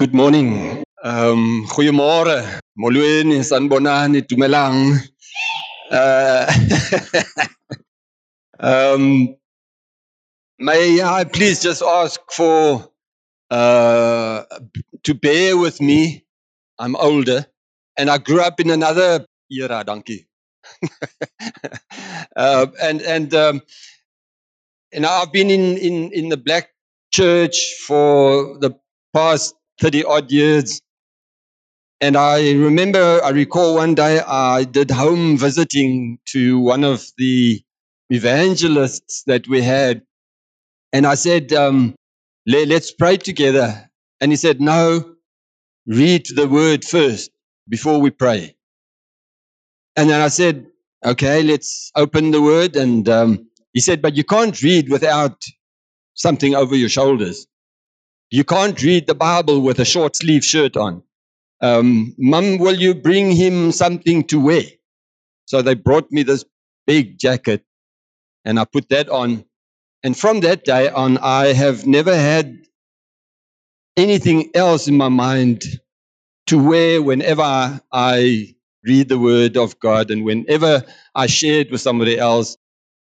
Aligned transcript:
Good 0.00 0.14
morning. 0.14 0.82
Um 1.04 1.66
goeiemôre. 1.68 2.40
Molweni, 2.74 3.44
sanbonani, 3.44 4.22
dumelang. 4.22 4.96
Uh 5.92 6.48
um 8.58 9.36
may 10.58 11.02
I 11.02 11.24
please 11.24 11.60
just 11.60 11.82
ask 11.82 12.18
for 12.32 12.88
uh 13.50 14.44
to 15.04 15.12
bear 15.12 15.58
with 15.58 15.82
me. 15.82 16.24
I'm 16.78 16.96
older 16.96 17.44
and 17.98 18.08
I 18.08 18.16
grew 18.16 18.40
up 18.40 18.58
in 18.58 18.70
another 18.70 19.26
era, 19.52 19.84
donkey. 19.84 20.28
uh, 22.36 22.66
and 22.80 23.02
and 23.02 23.34
um 23.34 23.60
and 24.94 25.04
I've 25.04 25.30
been 25.30 25.50
in 25.50 25.76
in 25.76 26.10
in 26.12 26.30
the 26.30 26.38
black 26.38 26.70
church 27.12 27.74
for 27.86 28.56
the 28.60 28.72
past 29.12 29.59
30 29.80 30.04
odd 30.04 30.32
years 30.32 30.78
And 32.00 32.16
I 32.16 32.52
remember, 32.52 33.20
I 33.24 33.30
recall 33.30 33.76
one 33.76 33.96
day 33.96 34.20
I 34.20 34.66
did 34.66 34.92
home 34.92 35.36
visiting 35.38 36.20
to 36.28 36.60
one 36.60 36.84
of 36.84 37.04
the 37.18 37.60
evangelists 38.10 39.24
that 39.26 39.48
we 39.48 39.62
had. 39.64 40.04
And 40.92 41.06
I 41.06 41.14
said, 41.16 41.52
um, 41.52 41.94
"Le- 42.46 42.66
let's 42.66 42.92
pray 42.92 43.18
together. 43.18 43.90
And 44.20 44.32
he 44.32 44.36
said, 44.36 44.60
no, 44.60 45.16
read 45.86 46.26
the 46.34 46.48
word 46.48 46.84
first 46.84 47.30
before 47.68 48.00
we 48.00 48.10
pray. 48.10 48.56
And 49.96 50.10
then 50.10 50.20
I 50.22 50.28
said, 50.28 50.66
okay, 51.04 51.42
let's 51.42 51.92
open 51.96 52.32
the 52.32 52.42
word. 52.42 52.76
And 52.76 53.08
um, 53.08 53.50
he 53.74 53.80
said, 53.80 54.02
but 54.02 54.16
you 54.16 54.24
can't 54.24 54.60
read 54.62 54.90
without 54.90 55.42
something 56.14 56.54
over 56.56 56.76
your 56.76 56.90
shoulders. 56.90 57.46
You 58.30 58.44
can't 58.44 58.82
read 58.82 59.08
the 59.08 59.16
Bible 59.16 59.62
with 59.62 59.80
a 59.80 59.86
short 59.86 60.16
sleeve 60.16 60.44
shirt 60.44 60.76
on. 60.76 61.02
Um, 61.62 62.14
Mum, 62.18 62.58
will 62.58 62.76
you 62.76 62.94
bring 62.94 63.32
him 63.32 63.72
something 63.72 64.24
to 64.26 64.40
wear? 64.40 64.64
So 65.46 65.62
they 65.62 65.74
brought 65.74 66.10
me 66.12 66.22
this 66.24 66.44
big 66.86 67.18
jacket 67.18 67.64
and 68.44 68.60
I 68.60 68.66
put 68.66 68.90
that 68.90 69.08
on. 69.10 69.44
And 70.04 70.16
from 70.16 70.40
that 70.40 70.64
day 70.64 70.88
on, 70.90 71.18
I 71.18 71.48
have 71.54 71.86
never 71.86 72.14
had 72.16 72.58
anything 73.96 74.50
else 74.54 74.88
in 74.88 74.96
my 74.96 75.08
mind 75.08 75.64
to 76.48 76.58
wear 76.62 77.02
whenever 77.02 77.80
I 77.92 78.54
read 78.84 79.08
the 79.08 79.18
word 79.18 79.56
of 79.56 79.80
God 79.80 80.10
and 80.10 80.24
whenever 80.24 80.84
I 81.14 81.26
share 81.28 81.60
it 81.60 81.72
with 81.72 81.80
somebody 81.82 82.18
else. 82.18 82.56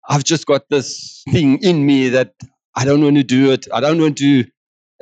I've 0.08 0.24
just 0.24 0.46
got 0.46 0.68
this 0.70 1.22
thing 1.30 1.62
in 1.62 1.86
me 1.86 2.10
that 2.10 2.34
I 2.76 2.84
don't 2.86 3.02
want 3.04 3.16
to 3.16 3.24
do 3.24 3.52
it. 3.52 3.68
I 3.72 3.80
don't 3.80 4.00
want 4.00 4.18
to. 4.18 4.44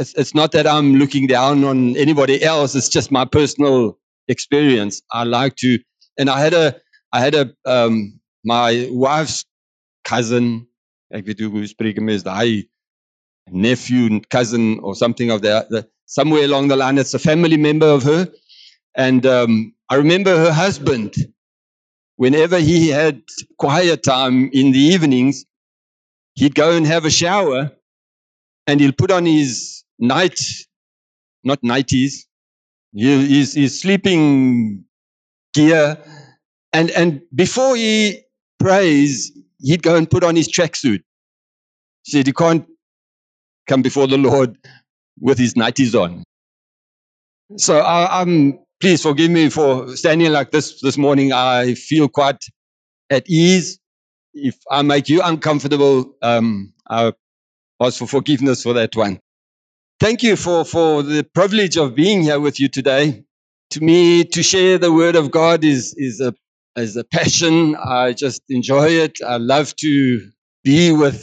It's, 0.01 0.15
it's 0.15 0.35
not 0.35 0.53
that 0.55 0.67
I'm 0.67 0.97
looking 0.97 1.29
down 1.29 1.65
on 1.65 1.97
anybody 1.99 2.43
else. 2.45 2.77
It's 2.77 2.91
just 2.91 3.13
my 3.13 3.27
personal 3.27 3.99
experience. 4.29 5.03
I 5.13 5.25
like 5.25 5.57
to, 5.59 5.79
and 6.19 6.31
I 6.31 6.41
had 6.41 6.55
a, 6.55 6.77
I 7.13 7.21
had 7.21 7.37
a, 7.37 7.55
um, 7.67 8.21
my 8.45 8.89
wife's 8.93 9.47
cousin. 10.05 10.69
Ek 11.15 11.27
weet 11.27 11.41
hoe 11.41 11.67
spreek 11.75 11.99
is 12.11 12.25
daai 12.25 12.67
nephew, 13.51 14.21
cousin, 14.31 14.81
or 14.81 14.95
something 14.97 15.31
of 15.31 15.43
that. 15.43 15.71
that- 15.71 15.91
Somewhere 16.07 16.45
along 16.45 16.69
the 16.69 16.77
line, 16.77 16.99
it's 16.99 17.15
a 17.15 17.21
family 17.21 17.57
member 17.57 17.87
of 17.87 18.03
her. 18.05 18.29
And 18.97 19.27
um, 19.27 19.75
I 19.91 19.97
remember 19.97 20.37
her 20.37 20.53
husband. 20.53 21.15
Whenever 22.17 22.59
he 22.59 22.89
had 22.89 23.23
quiet 23.59 24.03
time 24.05 24.51
in 24.53 24.73
the 24.73 24.79
evenings, 24.81 25.45
he'd 26.35 26.55
go 26.55 26.73
and 26.73 26.87
have 26.87 27.05
a 27.07 27.11
shower 27.11 27.73
and 28.67 28.81
he'll 28.81 28.93
put 28.93 29.11
on 29.11 29.27
his 29.27 29.85
night, 30.01 30.41
not 31.45 31.61
nighties, 31.63 32.27
he- 32.93 33.39
his, 33.39 33.55
his 33.55 33.81
sleeping 33.81 34.85
gear. 35.55 35.99
And, 36.73 36.91
and 36.91 37.23
before 37.35 37.77
he 37.77 38.23
prays, 38.59 39.33
he'd 39.61 39.83
go 39.83 39.97
and 39.97 40.11
put 40.11 40.25
on 40.25 40.37
his 40.37 40.51
tracksuit. 40.53 41.01
He 42.05 42.13
said, 42.13 42.27
he 42.27 42.33
can't 42.33 42.67
come 43.69 43.83
before 43.83 44.07
the 44.09 44.19
Lord 44.19 44.57
with 45.21 45.39
his 45.39 45.55
nighties 45.55 45.95
on. 46.01 46.25
So 47.57 47.79
I, 47.81 48.23
I'm, 48.23 48.59
please 48.81 49.03
forgive 49.03 49.31
me 49.31 49.51
for 49.51 49.97
standing 49.97 50.33
like 50.33 50.51
this 50.53 50.81
this 50.83 50.99
morning. 50.99 51.33
I 51.33 51.75
feel 51.75 52.09
quite 52.09 52.43
at 53.11 53.29
ease. 53.29 53.79
If 54.35 54.57
I 54.71 54.83
make 54.83 55.09
you 55.09 55.23
uncomfortable, 55.23 56.15
um, 56.23 56.73
I 56.89 57.13
ask 57.81 57.99
for 57.99 58.07
forgiveness 58.07 58.63
for 58.63 58.75
that 58.75 58.97
one. 58.97 59.21
Thank 60.01 60.23
you 60.23 60.37
for, 60.37 60.65
for 60.65 61.03
the 61.03 61.25
privilege 61.25 61.77
of 61.77 61.95
being 61.95 62.23
here 62.23 62.41
with 62.41 62.59
you 62.59 62.69
today. 62.69 63.23
To 63.73 63.85
me, 63.85 64.25
to 64.25 64.43
share 64.43 64.79
the 64.79 64.91
word 64.91 65.15
of 65.15 65.31
God 65.31 65.63
is, 65.63 65.95
is 65.95 66.23
a, 66.23 66.35
is 66.75 66.97
a 66.97 67.05
passion. 67.05 67.77
I 67.77 68.15
just 68.15 68.43
enjoy 68.49 68.87
it. 68.89 69.19
I 69.25 69.37
love 69.37 69.77
to 69.77 70.31
be 70.65 70.91
with, 70.91 71.23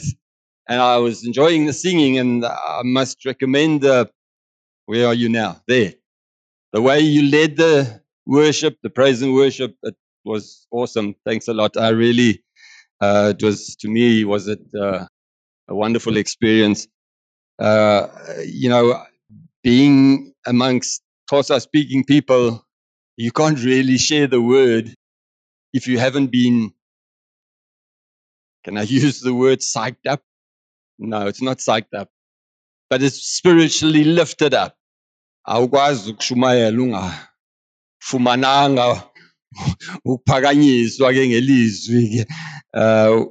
and 0.68 0.80
I 0.80 0.98
was 0.98 1.26
enjoying 1.26 1.66
the 1.66 1.72
singing 1.72 2.18
and 2.18 2.44
I 2.44 2.82
must 2.84 3.24
recommend 3.24 3.80
the, 3.80 4.08
where 4.86 5.08
are 5.08 5.14
you 5.14 5.28
now? 5.28 5.60
There. 5.66 5.94
The 6.72 6.80
way 6.80 7.00
you 7.00 7.30
led 7.32 7.56
the 7.56 8.00
worship, 8.26 8.76
the 8.84 8.90
praise 8.90 9.22
and 9.22 9.34
worship, 9.34 9.74
it 9.82 9.96
was 10.24 10.68
awesome. 10.70 11.16
Thanks 11.26 11.48
a 11.48 11.52
lot. 11.52 11.76
I 11.76 11.88
really, 11.88 12.44
uh, 13.00 13.34
it 13.36 13.44
was, 13.44 13.74
to 13.80 13.88
me, 13.88 14.24
was 14.24 14.46
it, 14.46 14.60
uh, 14.80 15.06
a 15.68 15.74
wonderful 15.74 16.16
experience. 16.16 16.86
Uh, 17.58 18.08
you 18.46 18.68
know, 18.68 19.02
being 19.64 20.34
amongst 20.46 21.02
Xhosa 21.30 21.60
speaking 21.60 22.04
people, 22.04 22.64
you 23.16 23.32
can't 23.32 23.62
really 23.64 23.98
share 23.98 24.26
the 24.28 24.42
word 24.42 24.94
if 25.72 25.86
you 25.88 25.98
haven't 25.98 26.28
been, 26.32 26.72
can 28.64 28.78
I 28.78 28.82
use 28.84 29.20
the 29.20 29.34
word 29.34 29.60
psyched 29.60 30.06
up? 30.08 30.22
No, 30.98 31.26
it's 31.28 31.42
not 31.42 31.58
psyched 31.58 31.94
up, 31.96 32.10
but 32.90 33.02
it's 33.02 33.22
spiritually 33.22 34.04
lifted 34.04 34.54
up. 34.54 34.76
Awukwazi 35.48 36.14
ke 41.14 41.28
ngelizwi 41.28 42.08
ke. 42.24 42.26
Uh, 42.74 43.26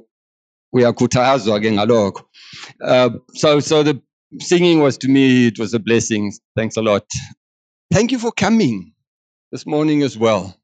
uyakhuthazwa 0.74 1.60
ke 1.60 1.72
ngalokho. 1.72 2.22
Uh, 2.84 3.10
so, 3.34 3.60
so 3.60 3.82
the 3.82 4.02
singing 4.40 4.80
was 4.80 4.98
to 4.98 5.08
me, 5.08 5.48
it 5.48 5.58
was 5.58 5.74
a 5.74 5.80
blessing. 5.80 6.32
Thanks 6.56 6.76
a 6.76 6.82
lot. 6.82 7.04
Thank 7.92 8.12
you 8.12 8.18
for 8.18 8.32
coming 8.32 8.94
this 9.52 9.66
morning 9.66 10.02
as 10.02 10.18
well. 10.18 10.56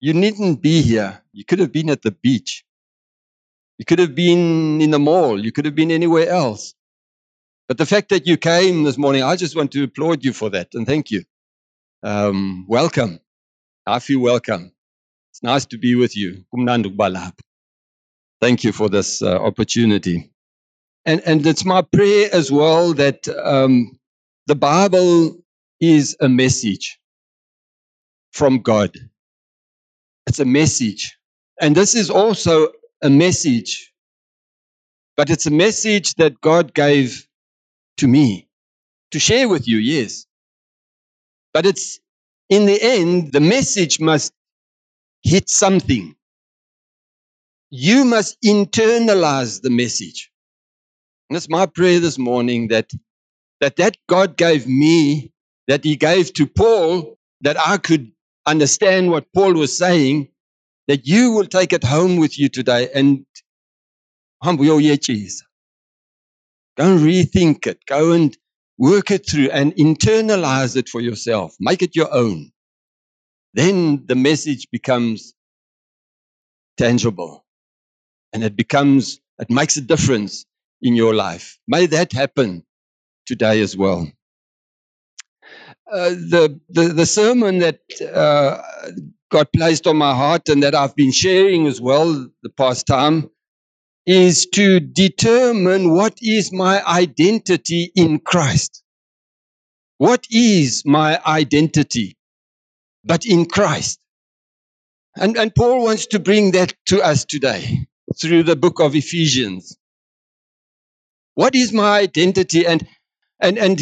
You 0.00 0.14
needn't 0.14 0.62
be 0.62 0.82
here. 0.82 1.22
You 1.32 1.44
could 1.44 1.60
have 1.60 1.72
been 1.72 1.90
at 1.90 2.02
the 2.02 2.12
beach. 2.12 2.64
You 3.78 3.84
could 3.86 4.00
have 4.00 4.14
been 4.14 4.80
in 4.82 4.90
the 4.92 4.98
mall. 5.00 5.42
You 5.44 5.52
could 5.52 5.66
have 5.66 5.74
been 5.76 5.90
anywhere 5.92 6.28
else. 6.30 6.74
But 7.68 7.78
the 7.78 7.86
fact 7.86 8.10
that 8.10 8.26
you 8.26 8.36
came 8.38 8.84
this 8.84 8.98
morning, 8.98 9.22
I 9.24 9.36
just 9.36 9.56
want 9.56 9.72
to 9.72 9.84
applaud 9.84 10.24
you 10.24 10.32
for 10.32 10.50
that 10.50 10.68
and 10.74 10.86
thank 10.86 11.10
you. 11.10 11.24
Um, 12.02 12.66
welcome. 12.68 13.20
I 13.86 14.00
feel 14.00 14.20
welcome. 14.20 14.72
It's 15.32 15.42
nice 15.42 15.66
to 15.66 15.78
be 15.78 15.94
with 15.96 16.16
you. 16.16 16.44
Thank 18.40 18.64
you 18.64 18.72
for 18.72 18.88
this 18.90 19.22
uh, 19.22 19.38
opportunity. 19.38 20.30
And, 21.08 21.22
and 21.24 21.46
it's 21.46 21.64
my 21.64 21.80
prayer 21.80 22.28
as 22.34 22.52
well 22.52 22.92
that 22.92 23.26
um, 23.42 23.98
the 24.46 24.54
Bible 24.54 25.38
is 25.80 26.14
a 26.20 26.28
message 26.28 27.00
from 28.32 28.58
God. 28.58 28.94
It's 30.26 30.38
a 30.38 30.44
message. 30.44 31.16
And 31.62 31.74
this 31.74 31.94
is 31.94 32.10
also 32.10 32.68
a 33.00 33.08
message, 33.08 33.90
but 35.16 35.30
it's 35.30 35.46
a 35.46 35.50
message 35.50 36.14
that 36.16 36.42
God 36.42 36.74
gave 36.74 37.26
to 37.96 38.06
me 38.06 38.46
to 39.12 39.18
share 39.18 39.48
with 39.48 39.66
you, 39.66 39.78
yes. 39.78 40.26
But 41.54 41.64
it's 41.64 42.00
in 42.50 42.66
the 42.66 42.78
end, 42.82 43.32
the 43.32 43.40
message 43.40 43.98
must 43.98 44.34
hit 45.22 45.48
something. 45.48 46.14
You 47.70 48.04
must 48.04 48.36
internalize 48.44 49.62
the 49.62 49.70
message. 49.70 50.30
And 51.30 51.36
it's 51.36 51.48
my 51.48 51.66
prayer 51.66 52.00
this 52.00 52.18
morning 52.18 52.68
that 52.68 52.90
that 53.60 53.76
that 53.76 53.96
God 54.08 54.36
gave 54.36 54.66
me, 54.68 55.32
that 55.68 55.84
He 55.84 55.96
gave 55.96 56.32
to 56.34 56.46
Paul, 56.46 57.18
that 57.42 57.58
I 57.58 57.78
could 57.78 58.12
understand 58.46 59.10
what 59.10 59.32
Paul 59.34 59.54
was 59.54 59.76
saying, 59.76 60.28
that 60.88 61.06
you 61.06 61.32
will 61.32 61.46
take 61.46 61.72
it 61.72 61.84
home 61.84 62.16
with 62.16 62.38
you 62.38 62.48
today 62.48 62.90
and 62.94 63.26
humble 64.42 64.64
your 64.64 64.80
ears. 64.80 65.42
Go 66.76 66.92
and 66.92 67.00
rethink 67.00 67.66
it. 67.66 67.80
Go 67.86 68.12
and 68.12 68.36
work 68.78 69.10
it 69.10 69.28
through 69.28 69.50
and 69.50 69.74
internalize 69.76 70.76
it 70.76 70.88
for 70.88 71.00
yourself. 71.00 71.54
Make 71.60 71.82
it 71.82 71.96
your 71.96 72.12
own. 72.14 72.52
Then 73.54 74.06
the 74.06 74.16
message 74.16 74.68
becomes 74.72 75.34
tangible 76.78 77.44
and 78.32 78.44
it 78.44 78.56
becomes, 78.56 79.20
it 79.38 79.50
makes 79.50 79.76
a 79.76 79.82
difference 79.82 80.46
in 80.82 80.96
your 80.96 81.14
life. 81.14 81.58
May 81.68 81.86
that 81.86 82.12
happen 82.12 82.64
today 83.26 83.62
as 83.62 83.76
well. 83.76 84.08
uh, 85.92 86.10
the, 86.10 86.60
the 86.70 86.88
the 86.88 87.06
sermon 87.06 87.60
that 87.60 87.80
uh, 88.02 88.62
got 89.30 89.52
placed 89.54 89.86
on 89.86 89.96
my 89.96 90.14
heart 90.14 90.48
and 90.48 90.62
that 90.64 90.74
I've 90.74 90.96
been 90.96 91.12
sharing 91.12 91.66
as 91.66 91.80
well 91.80 92.12
the 92.42 92.50
past 92.50 92.86
time 92.86 93.30
is 94.06 94.46
to 94.54 94.80
determine 94.80 95.92
what 95.92 96.18
is 96.22 96.52
my 96.52 96.84
identity 96.86 97.92
in 97.96 98.20
Christ. 98.20 98.82
What 99.98 100.26
is 100.30 100.84
my 100.86 101.20
identity? 101.26 102.16
But 103.04 103.26
in 103.26 103.46
Christ. 103.46 104.00
And, 105.16 105.36
and 105.38 105.54
Paul 105.54 105.84
wants 105.84 106.06
to 106.08 106.20
bring 106.20 106.52
that 106.52 106.74
to 106.88 107.02
us 107.02 107.24
today 107.24 107.86
through 108.20 108.44
the 108.44 108.56
book 108.56 108.80
of 108.80 108.96
Ephesians. 108.96 109.78
What 111.38 111.54
is 111.54 111.72
my 111.72 112.00
identity? 112.00 112.66
And, 112.66 112.84
and, 113.38 113.58
and 113.58 113.80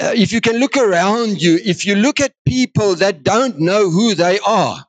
uh, 0.00 0.12
if 0.14 0.32
you 0.32 0.40
can 0.40 0.58
look 0.58 0.76
around 0.76 1.42
you, 1.42 1.58
if 1.64 1.86
you 1.86 1.96
look 1.96 2.20
at 2.20 2.34
people 2.46 2.94
that 2.94 3.24
don't 3.24 3.58
know 3.58 3.90
who 3.90 4.14
they 4.14 4.38
are, 4.46 4.86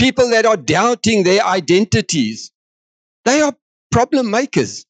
people 0.00 0.30
that 0.30 0.46
are 0.46 0.56
doubting 0.56 1.22
their 1.22 1.44
identities, 1.44 2.50
they 3.24 3.40
are 3.40 3.54
problem 3.92 4.32
makers. 4.32 4.84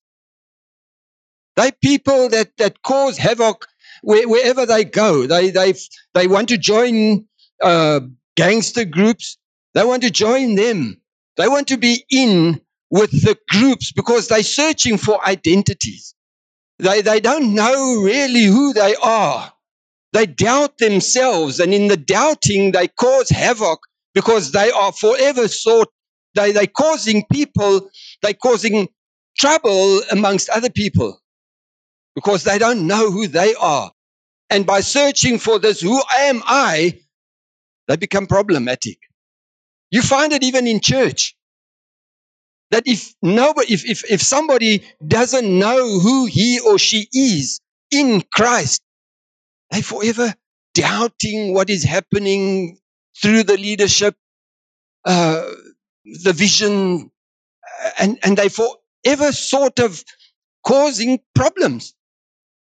They 1.57 1.71
people 1.83 2.31
that, 2.31 2.57
that 2.57 2.81
cause 2.81 3.19
havoc 3.19 3.67
where, 4.01 4.27
wherever 4.27 4.65
they 4.65 4.85
go. 4.85 5.27
They, 5.27 5.51
they, 5.51 5.75
they 6.15 6.29
want 6.29 6.49
to 6.49 6.57
join 6.57 7.27
uh, 7.63 8.01
gangster 8.39 8.87
groups. 8.87 9.37
They 9.75 9.85
want 9.85 10.03
to 10.03 10.11
join 10.11 10.55
them. 10.55 10.99
They 11.37 11.47
want 11.47 11.69
to 11.69 11.77
be 11.77 12.07
in 12.11 12.63
with 12.91 13.11
the 13.13 13.39
groups 13.49 13.93
because 13.93 14.29
they're 14.29 14.43
searching 14.43 14.99
for 14.99 15.27
identities. 15.27 16.15
They, 16.79 17.03
they 17.03 17.21
don't 17.21 17.55
know 17.55 18.03
really 18.03 18.45
who 18.45 18.73
they 18.73 18.95
are. 18.97 19.53
They 20.13 20.27
doubt 20.27 20.79
themselves, 20.79 21.61
and 21.61 21.73
in 21.73 21.89
the 21.89 21.97
doubting, 21.97 22.73
they 22.73 22.89
cause 22.89 23.29
havoc 23.31 23.81
because 24.15 24.53
they 24.53 24.71
are 24.71 24.93
forever 24.93 25.49
sought. 25.49 25.89
They, 26.35 26.53
they're 26.53 26.67
causing 26.67 27.25
people, 27.33 27.91
they're 28.23 28.35
causing 28.35 28.89
trouble 29.39 30.01
amongst 30.11 30.49
other 30.49 30.71
people 30.71 31.21
because 32.15 32.45
they 32.45 32.59
don't 32.59 32.87
know 32.87 33.11
who 33.11 33.29
they 33.29 33.55
are. 33.55 33.93
And 34.51 34.67
by 34.67 34.81
searching 34.81 35.39
for 35.39 35.59
this, 35.59 35.81
who 35.81 36.03
am 36.19 36.43
I, 36.45 37.01
they 37.89 37.97
become 37.97 38.27
problematic. 38.27 38.99
You 39.91 40.03
find 40.03 40.33
it 40.33 40.45
even 40.45 40.67
in 40.67 40.81
church. 40.81 41.37
That 42.71 42.85
if 42.87 43.15
nobody, 43.23 43.75
if, 43.75 43.85
if, 43.85 44.11
if 44.11 44.23
somebody 44.23 44.85
doesn't 45.07 45.59
know 45.59 45.99
who 45.99 46.27
he 46.27 46.61
or 46.61 46.79
she 46.79 47.09
is 47.13 47.61
in 47.91 48.23
Christ, 48.33 48.83
they 49.71 49.83
forever 49.83 50.35
doubting 50.75 51.55
what 51.55 51.71
is 51.71 51.85
happening 51.85 52.79
through 53.21 53.45
the 53.45 53.57
leadership, 53.59 54.17
uh, 55.05 55.51
the 56.05 56.33
vision, 56.33 57.11
and, 57.99 58.19
and 58.23 58.37
they 58.37 58.49
forever 58.49 59.33
sort 59.33 59.81
of 59.81 60.05
causing 60.65 61.21
problems 61.35 61.95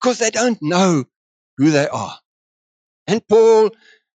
because 0.01 0.19
they 0.19 0.31
don't 0.31 0.59
know 0.63 1.05
who 1.59 1.71
they 1.71 1.89
are. 1.89 2.19
And 3.07 3.27
Paul 3.27 3.71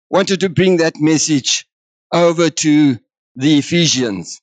wanted 0.10 0.42
to 0.42 0.50
bring 0.50 0.78
that 0.78 0.96
message 1.00 1.66
over 2.14 2.50
to 2.50 3.00
the 3.36 3.58
Ephesians. 3.60 4.42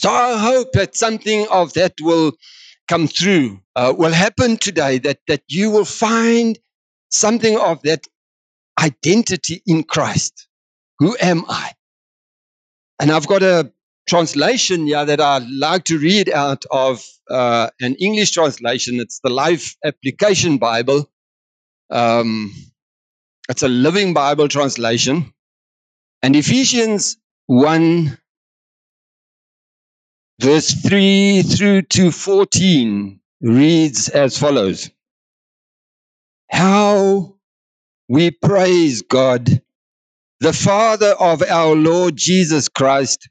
So 0.00 0.08
I 0.08 0.38
hope 0.38 0.72
that 0.72 0.96
something 0.96 1.46
of 1.50 1.74
that 1.74 1.92
will 2.00 2.32
come 2.88 3.06
through, 3.06 3.60
uh, 3.76 3.92
will 3.94 4.14
happen 4.14 4.56
today, 4.56 4.96
that, 5.00 5.18
that 5.28 5.42
you 5.46 5.70
will 5.70 5.84
find 5.84 6.58
something 7.10 7.58
of 7.58 7.82
that 7.82 8.06
identity 8.80 9.62
in 9.66 9.82
Christ. 9.82 10.48
Who 11.00 11.18
am 11.20 11.44
I? 11.50 11.72
And 12.98 13.12
I've 13.12 13.26
got 13.26 13.42
a 13.42 13.70
translation 14.08 14.86
here 14.86 15.04
that 15.04 15.20
I 15.20 15.36
like 15.38 15.84
to 15.84 15.98
read 15.98 16.30
out 16.30 16.64
of 16.70 17.04
uh, 17.28 17.68
an 17.82 17.94
English 17.96 18.30
translation. 18.30 19.00
It's 19.00 19.20
the 19.22 19.28
Life 19.28 19.76
Application 19.84 20.56
Bible. 20.56 21.10
Um, 21.90 22.54
it's 23.50 23.62
a 23.62 23.68
Living 23.68 24.14
Bible 24.14 24.48
translation. 24.48 25.34
And 26.22 26.34
Ephesians 26.34 27.18
1, 27.48 28.16
verse 30.40 30.72
3 30.72 31.42
through 31.42 31.82
to 31.82 32.10
14 32.10 33.20
reads 33.42 34.08
as 34.08 34.38
follows 34.38 34.90
How 36.50 37.36
we 38.08 38.30
praise 38.30 39.02
God, 39.02 39.60
the 40.40 40.54
Father 40.54 41.14
of 41.20 41.42
our 41.42 41.74
Lord 41.74 42.16
Jesus 42.16 42.68
Christ, 42.70 43.28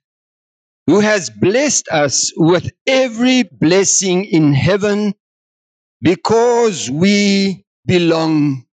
who 0.85 1.00
has 1.00 1.31
blessed 1.31 1.88
us 1.89 2.31
with 2.38 2.71
every 2.85 3.44
blessing 3.44 4.25
in 4.25 4.53
heaven 4.53 5.15
because 6.01 6.91
we 6.91 7.65
belong 7.88 8.65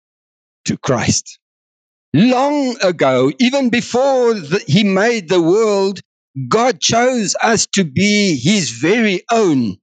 to 0.67 0.77
Christ. 0.77 1.39
Long 2.13 2.77
ago, 2.83 3.33
even 3.39 3.71
before 3.71 4.35
the, 4.35 4.63
He 4.67 4.85
made 4.85 5.31
the 5.31 5.41
world, 5.41 6.01
God 6.49 6.81
chose 6.81 7.35
us 7.43 7.67
to 7.75 7.85
be 7.85 8.37
His 8.37 8.71
very 8.71 9.23
own 9.31 9.79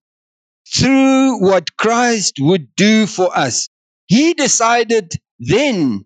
through 0.73 1.41
what 1.41 1.75
Christ 1.77 2.35
would 2.39 2.75
do 2.75 3.07
for 3.07 3.35
us. 3.35 3.69
He 4.07 4.33
decided 4.33 5.13
then 5.39 6.05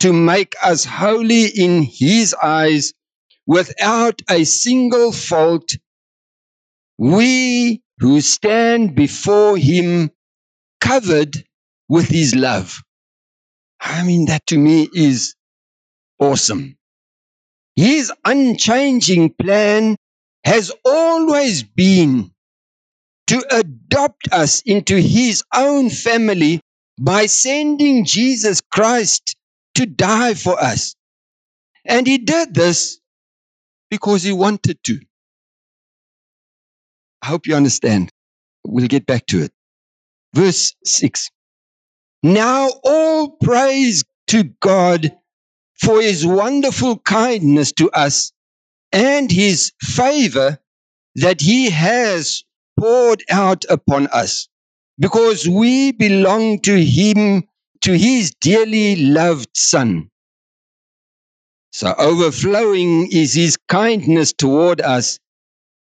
to 0.00 0.12
make 0.12 0.54
us 0.62 0.84
holy 0.84 1.46
in 1.46 1.82
His 1.84 2.34
eyes 2.34 2.92
without 3.46 4.20
a 4.28 4.44
single 4.44 5.12
fault. 5.12 5.70
We 6.98 7.82
who 7.98 8.20
stand 8.20 8.94
before 8.94 9.56
Him 9.56 10.10
covered 10.80 11.44
with 11.88 12.08
His 12.08 12.34
love. 12.34 12.82
I 13.80 14.02
mean, 14.02 14.26
that 14.26 14.46
to 14.48 14.58
me 14.58 14.88
is 14.92 15.34
awesome. 16.18 16.76
His 17.76 18.12
unchanging 18.24 19.34
plan 19.34 19.96
has 20.44 20.72
always 20.84 21.62
been 21.62 22.32
to 23.28 23.44
adopt 23.50 24.32
us 24.32 24.62
into 24.62 24.96
his 24.96 25.44
own 25.54 25.90
family 25.90 26.60
by 27.00 27.26
sending 27.26 28.04
Jesus 28.04 28.60
Christ 28.72 29.36
to 29.76 29.86
die 29.86 30.34
for 30.34 30.60
us. 30.62 30.94
And 31.86 32.06
he 32.06 32.18
did 32.18 32.54
this 32.54 33.00
because 33.90 34.22
he 34.22 34.32
wanted 34.32 34.78
to. 34.84 35.00
I 37.22 37.26
hope 37.28 37.46
you 37.46 37.56
understand. 37.56 38.10
We'll 38.64 38.88
get 38.88 39.06
back 39.06 39.26
to 39.26 39.42
it. 39.42 39.52
Verse 40.34 40.74
6. 40.84 41.30
Now 42.22 42.68
all 42.84 43.30
praise 43.30 44.04
to 44.28 44.44
God 44.44 45.12
for 45.80 46.00
his 46.02 46.26
wonderful 46.26 46.98
kindness 46.98 47.72
to 47.72 47.90
us 47.90 48.32
and 48.92 49.30
his 49.30 49.72
favor 49.80 50.58
that 51.16 51.40
he 51.40 51.70
has 51.70 52.44
poured 52.78 53.22
out 53.30 53.64
upon 53.68 54.06
us 54.08 54.48
because 54.98 55.48
we 55.48 55.92
belong 55.92 56.60
to 56.60 56.76
him, 56.82 57.44
to 57.80 57.96
his 57.96 58.32
dearly 58.40 58.96
loved 58.96 59.48
son. 59.56 60.10
So 61.72 61.94
overflowing 61.98 63.10
is 63.10 63.34
his 63.34 63.56
kindness 63.68 64.32
toward 64.32 64.80
us 64.80 65.18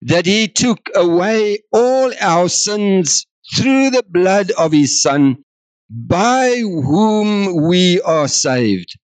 that 0.01 0.25
he 0.25 0.47
took 0.47 0.89
away 0.95 1.59
all 1.73 2.13
our 2.21 2.47
sins 2.47 3.25
through 3.55 3.89
the 3.89 4.03
blood 4.09 4.51
of 4.51 4.71
his 4.71 5.01
son 5.01 5.43
by 5.89 6.57
whom 6.59 7.67
we 7.67 8.01
are 8.01 8.27
saved. 8.27 8.97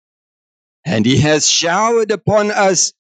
And 0.88 1.04
he 1.04 1.18
has 1.21 1.47
showered 1.47 2.11
upon 2.11 2.50
us 2.50 2.95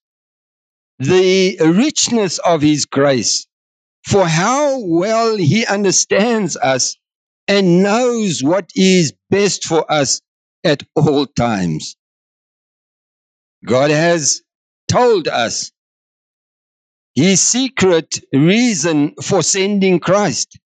the 0.98 1.56
richness 1.58 2.38
of 2.38 2.60
his 2.60 2.84
grace. 2.84 3.46
For 4.06 4.26
how 4.28 4.80
well 4.84 5.36
he 5.36 5.64
understands 5.64 6.56
us 6.58 6.96
and 7.48 7.82
knows 7.82 8.42
what 8.42 8.70
is 8.74 9.14
best 9.30 9.64
for 9.64 9.90
us 9.90 10.20
at 10.64 10.82
all 10.94 11.26
times. 11.26 11.96
God 13.64 13.90
has 13.90 14.42
told 14.88 15.26
us 15.26 15.72
his 17.14 17.40
secret 17.40 18.20
reason 18.34 19.14
for 19.22 19.42
sending 19.42 19.98
Christ 19.98 20.58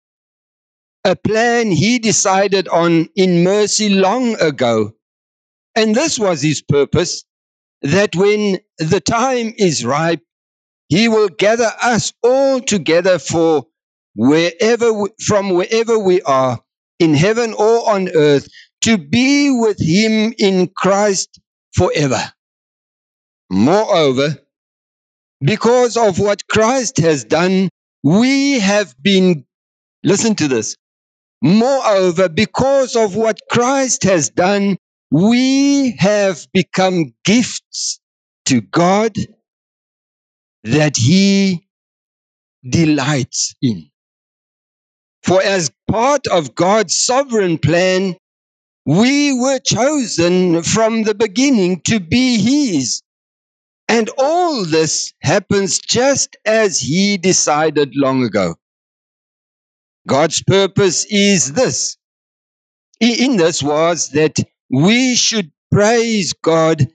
a 1.05 1.17
plan 1.17 1.71
he 1.71 1.99
decided 1.99 2.67
on 2.69 3.09
in 3.15 3.45
mercy 3.45 3.91
long 3.91 4.41
ago. 4.41 4.95
And 5.75 5.95
this 5.95 6.19
was 6.19 6.43
his 6.43 6.63
purpose 6.63 7.25
that 7.83 8.15
when 8.15 8.59
the 8.79 9.01
time 9.01 9.55
is 9.57 9.85
ripe, 9.85 10.23
he 10.89 11.09
will 11.09 11.29
gather 11.29 11.71
us 11.83 12.13
all 12.23 12.61
together 12.61 13.19
for 13.19 13.67
wherever, 14.15 14.91
from 15.25 15.51
wherever 15.51 15.99
we 15.99 16.21
are, 16.23 16.61
in 16.99 17.15
heaven 17.15 17.55
or 17.55 17.89
on 17.91 18.09
earth, 18.15 18.49
to 18.83 18.99
be 18.99 19.51
with 19.51 19.81
him 19.81 20.35
in 20.39 20.69
Christ 20.77 21.41
forever. 21.75 22.21
Moreover, 23.51 24.39
because 25.41 25.97
of 25.97 26.19
what 26.19 26.47
Christ 26.49 26.99
has 26.99 27.25
done, 27.25 27.69
we 28.03 28.59
have 28.61 28.95
been, 29.03 29.45
listen 30.03 30.35
to 30.37 30.49
this. 30.49 30.77
Moreover, 31.43 32.29
because 32.29 32.97
of 32.97 33.17
what 33.17 33.41
Christ 33.51 34.03
has 34.05 34.29
done, 34.31 34.77
we 35.11 35.97
have 35.99 36.47
become 36.53 37.15
gifts 37.25 38.01
to 38.47 38.61
God 38.61 39.15
that 40.65 40.97
he 40.97 41.67
delights 42.69 43.55
in. 43.63 43.91
For 45.23 45.43
as 45.43 45.71
part 45.91 46.27
of 46.29 46.55
God's 46.55 46.97
sovereign 46.97 47.59
plan, 47.59 48.17
we 48.87 49.33
were 49.33 49.59
chosen 49.61 50.63
from 50.63 51.03
the 51.05 51.15
beginning 51.15 51.83
to 51.83 52.01
be 52.01 52.39
his. 52.39 53.03
And 53.89 54.11
all 54.19 54.65
this 54.65 55.13
happens 55.23 55.79
just 55.81 56.37
as 56.45 56.79
he 56.81 57.19
decided 57.19 57.95
long 57.95 58.25
ago. 58.25 58.57
God's 60.07 60.43
purpose 60.43 61.05
is 61.07 61.53
this. 61.53 61.97
In 63.01 63.37
this 63.37 63.63
was 63.63 64.11
that 64.11 64.39
we 64.71 65.17
should 65.17 65.51
praise 65.73 66.33
God 66.33 66.87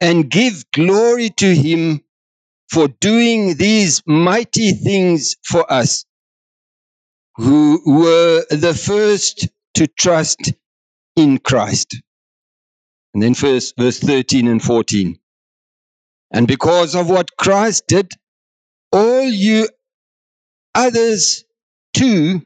and 0.00 0.30
give 0.30 0.64
glory 0.72 1.30
to 1.30 1.54
him 1.54 2.02
for 2.70 2.88
doing 2.88 3.56
these 3.56 4.02
mighty 4.06 4.72
things 4.72 5.36
for 5.42 5.70
us 5.70 6.04
who 7.36 7.80
were 7.84 8.44
the 8.50 8.74
first 8.74 9.48
to 9.74 9.86
trust 9.86 10.52
in 11.16 11.38
Christ. 11.38 11.96
And 13.14 13.22
then 13.22 13.34
verse, 13.34 13.72
verse 13.76 13.98
13 13.98 14.46
and 14.46 14.62
14. 14.62 15.18
And 16.32 16.46
because 16.46 16.94
of 16.94 17.10
what 17.10 17.36
Christ 17.36 17.84
did, 17.88 18.12
all 18.92 19.22
you 19.22 19.68
others 20.74 21.44
too 21.94 22.42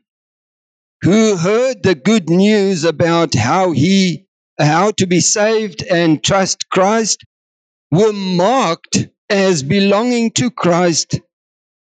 who 1.02 1.37
heard 1.37 1.83
the 1.83 1.94
good 1.94 2.30
news 2.30 2.85
about 2.85 3.35
how 3.35 3.73
he 3.73 4.23
how 4.58 4.92
to 4.92 5.06
be 5.06 5.20
saved 5.20 5.82
and 5.82 6.23
trust 6.23 6.68
Christ 6.70 7.25
were 7.90 8.12
marked 8.12 9.08
as 9.30 9.62
belonging 9.62 10.30
to 10.32 10.50
Christ 10.50 11.20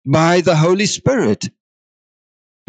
by 0.05 0.41
the 0.41 0.55
Holy 0.55 0.85
Spirit 0.85 1.49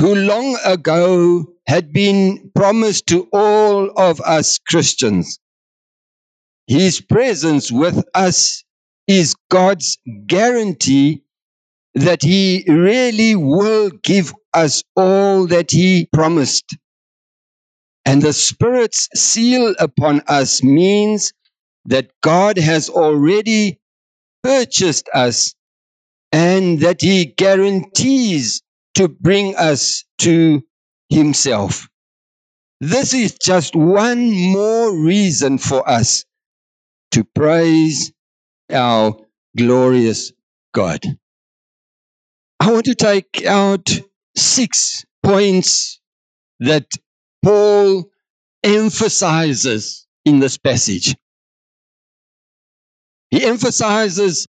who 0.00 0.14
long 0.14 0.56
ago 0.64 1.46
had 1.66 1.92
been 1.92 2.50
promised 2.54 3.06
to 3.08 3.28
all 3.32 3.90
of 3.98 4.20
us 4.22 4.58
Christians. 4.58 5.38
His 6.66 7.02
presence 7.02 7.70
with 7.70 8.02
us 8.14 8.64
is 9.06 9.36
God's 9.50 9.98
guarantee 10.26 11.22
that 11.94 12.22
He 12.22 12.64
really 12.66 13.36
will 13.36 13.90
give 14.02 14.32
us 14.54 14.82
all 14.96 15.46
that 15.48 15.70
He 15.70 16.08
promised. 16.12 16.64
And 18.10 18.20
the 18.20 18.32
Spirit's 18.32 19.08
seal 19.14 19.72
upon 19.78 20.22
us 20.26 20.64
means 20.64 21.32
that 21.84 22.10
God 22.22 22.58
has 22.58 22.88
already 22.88 23.78
purchased 24.42 25.08
us 25.14 25.54
and 26.32 26.80
that 26.80 27.00
He 27.02 27.26
guarantees 27.26 28.62
to 28.94 29.06
bring 29.06 29.54
us 29.54 30.02
to 30.22 30.60
Himself. 31.08 31.88
This 32.80 33.14
is 33.14 33.38
just 33.40 33.76
one 33.76 34.32
more 34.32 34.92
reason 34.92 35.58
for 35.58 35.88
us 35.88 36.24
to 37.12 37.22
praise 37.22 38.12
our 38.72 39.14
glorious 39.56 40.32
God. 40.74 41.04
I 42.58 42.72
want 42.72 42.86
to 42.86 42.96
take 42.96 43.46
out 43.46 43.88
six 44.34 45.04
points 45.22 46.00
that 46.58 46.86
Paul 47.44 48.10
emphasizes 48.64 50.06
in 50.24 50.40
this 50.40 50.58
passage. 50.58 51.16
He 53.30 53.44
emphasizes, 53.44 54.46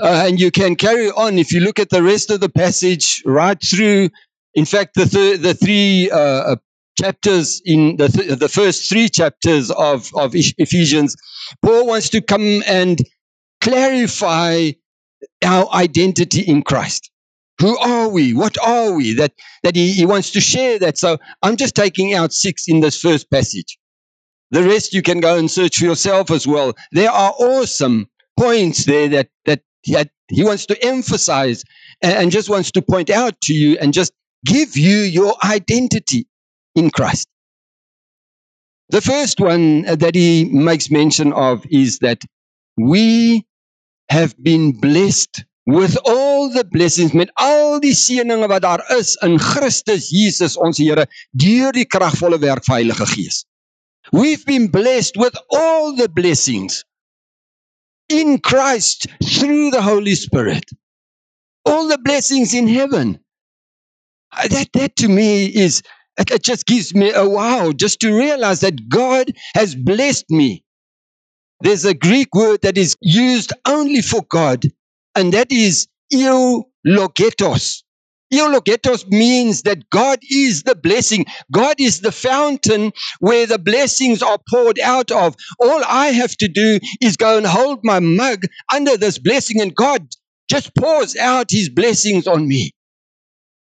uh, 0.00 0.24
and 0.28 0.40
you 0.40 0.50
can 0.50 0.76
carry 0.76 1.10
on 1.10 1.38
if 1.38 1.52
you 1.52 1.60
look 1.60 1.78
at 1.78 1.90
the 1.90 2.02
rest 2.02 2.30
of 2.30 2.40
the 2.40 2.48
passage 2.50 3.22
right 3.26 3.58
through. 3.62 4.10
In 4.54 4.66
fact, 4.66 4.94
the 4.96 5.06
th- 5.06 5.40
the 5.40 5.54
three 5.54 6.10
uh, 6.10 6.18
uh, 6.18 6.56
chapters 7.00 7.62
in 7.64 7.96
the 7.96 8.08
th- 8.08 8.38
the 8.38 8.48
first 8.48 8.88
three 8.88 9.08
chapters 9.08 9.70
of 9.70 10.10
of 10.16 10.32
Ephesians, 10.58 11.16
Paul 11.62 11.86
wants 11.86 12.10
to 12.10 12.22
come 12.22 12.62
and 12.66 13.00
clarify 13.62 14.72
our 15.44 15.68
identity 15.72 16.42
in 16.42 16.62
Christ. 16.62 17.10
Who 17.60 17.76
are 17.78 18.08
we? 18.08 18.34
What 18.34 18.58
are 18.62 18.92
we? 18.92 19.14
That, 19.14 19.32
that 19.62 19.76
he, 19.76 19.92
he 19.92 20.06
wants 20.06 20.30
to 20.32 20.40
share 20.40 20.78
that. 20.80 20.98
So 20.98 21.18
I'm 21.42 21.56
just 21.56 21.74
taking 21.74 22.12
out 22.12 22.32
six 22.32 22.64
in 22.68 22.80
this 22.80 23.00
first 23.00 23.30
passage. 23.30 23.78
The 24.50 24.62
rest 24.62 24.92
you 24.92 25.02
can 25.02 25.20
go 25.20 25.36
and 25.36 25.50
search 25.50 25.78
for 25.78 25.86
yourself 25.86 26.30
as 26.30 26.46
well. 26.46 26.74
There 26.92 27.10
are 27.10 27.32
awesome 27.32 28.08
points 28.38 28.84
there 28.84 29.08
that, 29.08 29.28
that, 29.46 29.62
he 30.28 30.42
wants 30.42 30.66
to 30.66 30.84
emphasize 30.84 31.62
and, 32.02 32.12
and 32.12 32.30
just 32.32 32.50
wants 32.50 32.72
to 32.72 32.82
point 32.82 33.08
out 33.08 33.40
to 33.42 33.54
you 33.54 33.78
and 33.80 33.92
just 33.92 34.12
give 34.44 34.76
you 34.76 34.98
your 34.98 35.34
identity 35.44 36.26
in 36.74 36.90
Christ. 36.90 37.28
The 38.88 39.00
first 39.00 39.40
one 39.40 39.82
that 39.82 40.14
he 40.14 40.44
makes 40.44 40.90
mention 40.90 41.32
of 41.32 41.64
is 41.70 42.00
that 42.00 42.22
we 42.76 43.46
have 44.08 44.34
been 44.42 44.72
blessed 44.72 45.44
with 45.66 45.98
all 46.04 46.48
the 46.48 46.64
blessings 46.64 47.12
met 47.12 47.30
al 47.42 47.80
die 47.82 47.94
seëninge 47.98 48.46
wat 48.50 48.62
daar 48.62 48.82
is 48.94 49.16
in 49.26 49.34
Christus 49.42 50.08
Jesus 50.14 50.54
ons 50.62 50.78
Here 50.78 51.08
deur 51.34 51.74
die 51.74 51.86
kragvolle 51.90 52.38
werk 52.38 52.64
van 52.64 52.78
Heilige 52.78 53.06
Gees. 53.10 53.44
We've 54.12 54.44
been 54.46 54.70
blessed 54.70 55.18
with 55.18 55.34
all 55.50 55.96
the 55.96 56.08
blessings 56.08 56.84
in 58.08 58.38
Christ 58.38 59.08
through 59.24 59.72
the 59.72 59.82
Holy 59.82 60.14
Spirit. 60.14 60.70
All 61.64 61.88
the 61.88 61.98
blessings 61.98 62.54
in 62.54 62.68
heaven. 62.68 63.18
That 64.48 64.70
that 64.74 64.94
to 65.02 65.08
me 65.08 65.46
is 65.46 65.82
it 66.16 66.44
just 66.44 66.66
gives 66.66 66.94
me 66.94 67.10
a 67.10 67.28
wow 67.28 67.72
just 67.72 68.00
to 68.00 68.16
realize 68.16 68.60
that 68.60 68.88
God 68.88 69.32
has 69.54 69.74
blessed 69.74 70.30
me. 70.30 70.62
There's 71.60 71.84
a 71.84 71.94
Greek 71.94 72.32
word 72.34 72.62
that 72.62 72.78
is 72.78 72.96
used 73.00 73.52
only 73.66 74.02
for 74.02 74.22
God 74.30 74.62
and 75.16 75.32
that 75.34 75.50
is 75.52 75.88
eulogetos. 76.12 77.82
Eulogetos 78.32 79.08
means 79.08 79.62
that 79.62 79.88
God 79.90 80.18
is 80.30 80.64
the 80.64 80.74
blessing. 80.74 81.26
God 81.52 81.76
is 81.80 82.00
the 82.00 82.12
fountain 82.12 82.92
where 83.20 83.46
the 83.46 83.58
blessings 83.58 84.22
are 84.22 84.38
poured 84.50 84.80
out 84.80 85.12
of. 85.12 85.36
All 85.60 85.82
I 85.86 86.08
have 86.08 86.36
to 86.38 86.48
do 86.48 86.80
is 87.00 87.16
go 87.16 87.38
and 87.38 87.46
hold 87.46 87.80
my 87.84 88.00
mug 88.00 88.42
under 88.74 88.96
this 88.96 89.18
blessing, 89.18 89.60
and 89.60 89.74
God 89.74 90.08
just 90.50 90.74
pours 90.74 91.16
out 91.16 91.50
his 91.50 91.70
blessings 91.70 92.26
on 92.26 92.48
me. 92.48 92.72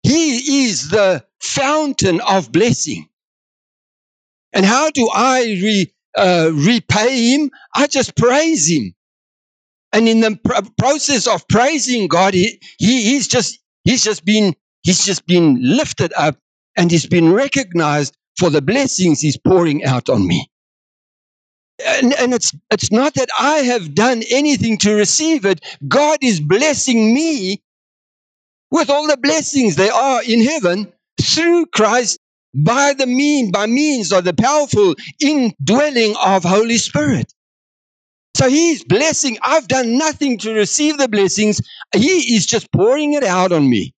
He 0.04 0.66
is 0.66 0.90
the 0.90 1.26
fountain 1.42 2.22
of 2.22 2.52
blessing. 2.52 3.08
And 4.54 4.66
how 4.66 4.92
do 4.92 5.10
I 5.14 5.42
re, 5.44 5.94
uh, 6.18 6.52
repay 6.54 7.34
him? 7.34 7.52
I 7.76 7.88
just 7.88 8.16
praise 8.16 8.70
him. 8.70 8.94
And 9.94 10.08
in 10.08 10.22
the 10.22 10.40
pr- 10.44 10.70
process 10.78 11.28
of 11.28 11.48
praising 11.48 12.08
God, 12.08 12.34
he, 12.34 12.60
he, 12.78 13.04
he's 13.04 13.28
just, 13.28 13.60
he's 13.84 14.04
just 14.04 14.26
been, 14.26 14.56
he's 14.84 15.06
just 15.06 15.26
been 15.26 15.58
lifted 15.62 16.14
up 16.16 16.38
and 16.78 16.92
he's 16.92 17.08
been 17.08 17.34
recognized 17.34 18.16
for 18.38 18.50
the 18.50 18.62
blessings 18.62 19.20
he's 19.22 19.38
pouring 19.38 19.84
out 19.84 20.10
on 20.10 20.28
me. 20.28 20.48
And, 21.86 22.14
and 22.14 22.34
it's, 22.34 22.54
it's 22.72 22.92
not 22.92 23.14
that 23.16 23.30
I 23.40 23.60
have 23.60 23.96
done 23.96 24.24
anything 24.32 24.78
to 24.80 24.96
receive 24.96 25.46
it. 25.46 25.62
God 25.88 26.20
is 26.22 26.40
blessing 26.40 27.14
me 27.14 27.62
with 28.72 28.90
all 28.90 29.08
the 29.08 29.18
blessings 29.18 29.76
there 29.76 29.94
are 29.94 30.22
in 30.24 30.44
heaven 30.44 30.92
through 31.22 31.68
Christ 31.68 32.20
by 32.54 32.94
the 32.98 33.08
mean, 33.08 33.52
by 33.52 33.66
means 33.68 34.12
of 34.12 34.24
the 34.24 34.34
powerful 34.34 34.96
indwelling 35.22 36.16
of 36.24 36.44
Holy 36.44 36.78
Spirit. 36.78 37.34
So 38.40 38.48
he's 38.48 38.86
blessing. 38.86 39.38
I've 39.44 39.68
done 39.68 39.98
nothing 39.98 40.38
to 40.38 40.54
receive 40.54 40.98
the 40.98 41.10
blessings. 41.10 41.60
He 41.94 42.36
is 42.38 42.46
just 42.46 42.72
pouring 42.72 43.12
it 43.12 43.24
out 43.26 43.52
on 43.52 43.70
me. 43.70 43.94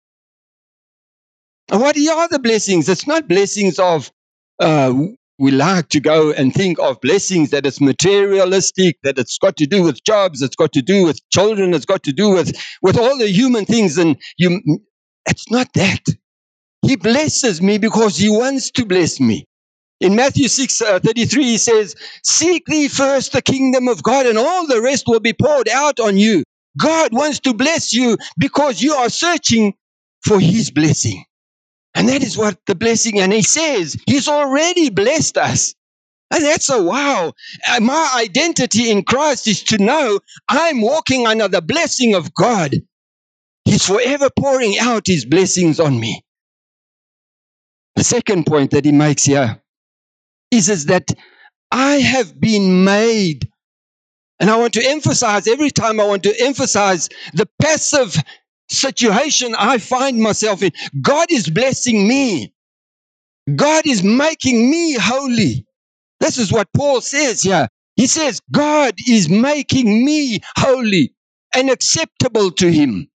And 1.69 1.79
what 1.79 1.95
are 1.95 2.27
the 2.27 2.39
blessings? 2.39 2.89
It's 2.89 3.05
not 3.05 3.27
blessings 3.27 3.77
of, 3.77 4.11
uh, 4.59 4.95
we 5.37 5.51
like 5.51 5.89
to 5.89 5.99
go 5.99 6.31
and 6.31 6.51
think 6.51 6.79
of 6.79 6.99
blessings 7.01 7.51
that 7.51 7.67
it's 7.67 7.79
materialistic, 7.79 8.97
that 9.03 9.19
it's 9.19 9.37
got 9.37 9.57
to 9.57 9.67
do 9.67 9.83
with 9.83 10.03
jobs, 10.03 10.41
it's 10.41 10.55
got 10.55 10.71
to 10.71 10.81
do 10.81 11.05
with 11.05 11.19
children, 11.29 11.75
it's 11.75 11.85
got 11.85 12.01
to 12.01 12.11
do 12.11 12.31
with, 12.31 12.51
with 12.81 12.97
all 12.97 13.19
the 13.19 13.29
human 13.29 13.65
things. 13.65 13.99
And 13.99 14.17
you, 14.39 14.59
it's 15.27 15.51
not 15.51 15.67
that. 15.75 16.01
He 16.81 16.95
blesses 16.95 17.61
me 17.61 17.77
because 17.77 18.17
he 18.17 18.29
wants 18.29 18.71
to 18.71 18.87
bless 18.87 19.19
me. 19.19 19.45
In 20.01 20.15
Matthew 20.15 20.47
6 20.47 20.81
uh, 20.81 20.99
33, 20.99 21.43
he 21.43 21.57
says, 21.59 21.95
Seek 22.23 22.65
thee 22.65 22.87
first 22.87 23.33
the 23.33 23.41
kingdom 23.41 23.87
of 23.87 24.01
God, 24.01 24.25
and 24.25 24.37
all 24.37 24.65
the 24.65 24.81
rest 24.81 25.05
will 25.07 25.19
be 25.19 25.31
poured 25.31 25.69
out 25.69 25.99
on 25.99 26.17
you. 26.17 26.43
God 26.79 27.13
wants 27.13 27.39
to 27.41 27.53
bless 27.53 27.93
you 27.93 28.17
because 28.37 28.81
you 28.81 28.93
are 28.93 29.09
searching 29.09 29.75
for 30.25 30.39
his 30.39 30.71
blessing. 30.71 31.23
And 31.93 32.09
that 32.09 32.23
is 32.23 32.35
what 32.35 32.57
the 32.65 32.73
blessing, 32.73 33.19
and 33.19 33.31
he 33.31 33.43
says, 33.43 33.95
he's 34.07 34.27
already 34.27 34.89
blessed 34.89 35.37
us. 35.37 35.75
And 36.31 36.43
that's 36.43 36.69
a 36.69 36.81
wow. 36.81 37.33
Uh, 37.69 37.79
my 37.81 38.13
identity 38.17 38.89
in 38.89 39.03
Christ 39.03 39.47
is 39.47 39.63
to 39.65 39.77
know 39.77 40.19
I'm 40.47 40.81
walking 40.81 41.27
under 41.27 41.47
the 41.47 41.61
blessing 41.61 42.15
of 42.15 42.33
God. 42.33 42.73
He's 43.65 43.85
forever 43.85 44.29
pouring 44.39 44.79
out 44.79 45.03
his 45.05 45.25
blessings 45.25 45.79
on 45.79 45.99
me. 45.99 46.23
The 47.95 48.03
second 48.03 48.45
point 48.47 48.71
that 48.71 48.85
he 48.85 48.93
makes 48.93 49.25
here 49.25 49.60
is, 50.51 50.69
is 50.69 50.87
that 50.87 51.11
I 51.71 51.97
have 51.97 52.39
been 52.39 52.83
made. 52.83 53.49
And 54.39 54.49
I 54.49 54.57
want 54.57 54.73
to 54.73 54.85
emphasize 54.85 55.47
every 55.47 55.71
time 55.71 55.99
I 55.99 56.05
want 56.05 56.23
to 56.23 56.35
emphasize 56.41 57.09
the 57.33 57.47
passive 57.61 58.15
situation 58.69 59.55
I 59.57 59.77
find 59.79 60.19
myself 60.19 60.63
in. 60.63 60.71
God 61.01 61.31
is 61.31 61.49
blessing 61.49 62.07
me. 62.07 62.53
God 63.55 63.87
is 63.87 64.03
making 64.03 64.69
me 64.69 64.95
holy. 64.95 65.65
This 66.19 66.37
is 66.37 66.51
what 66.51 66.69
Paul 66.75 67.01
says 67.01 67.43
here. 67.43 67.67
He 67.95 68.07
says, 68.07 68.41
God 68.51 68.95
is 69.07 69.29
making 69.29 70.05
me 70.05 70.39
holy 70.57 71.13
and 71.55 71.69
acceptable 71.69 72.51
to 72.51 72.71
him. 72.71 73.09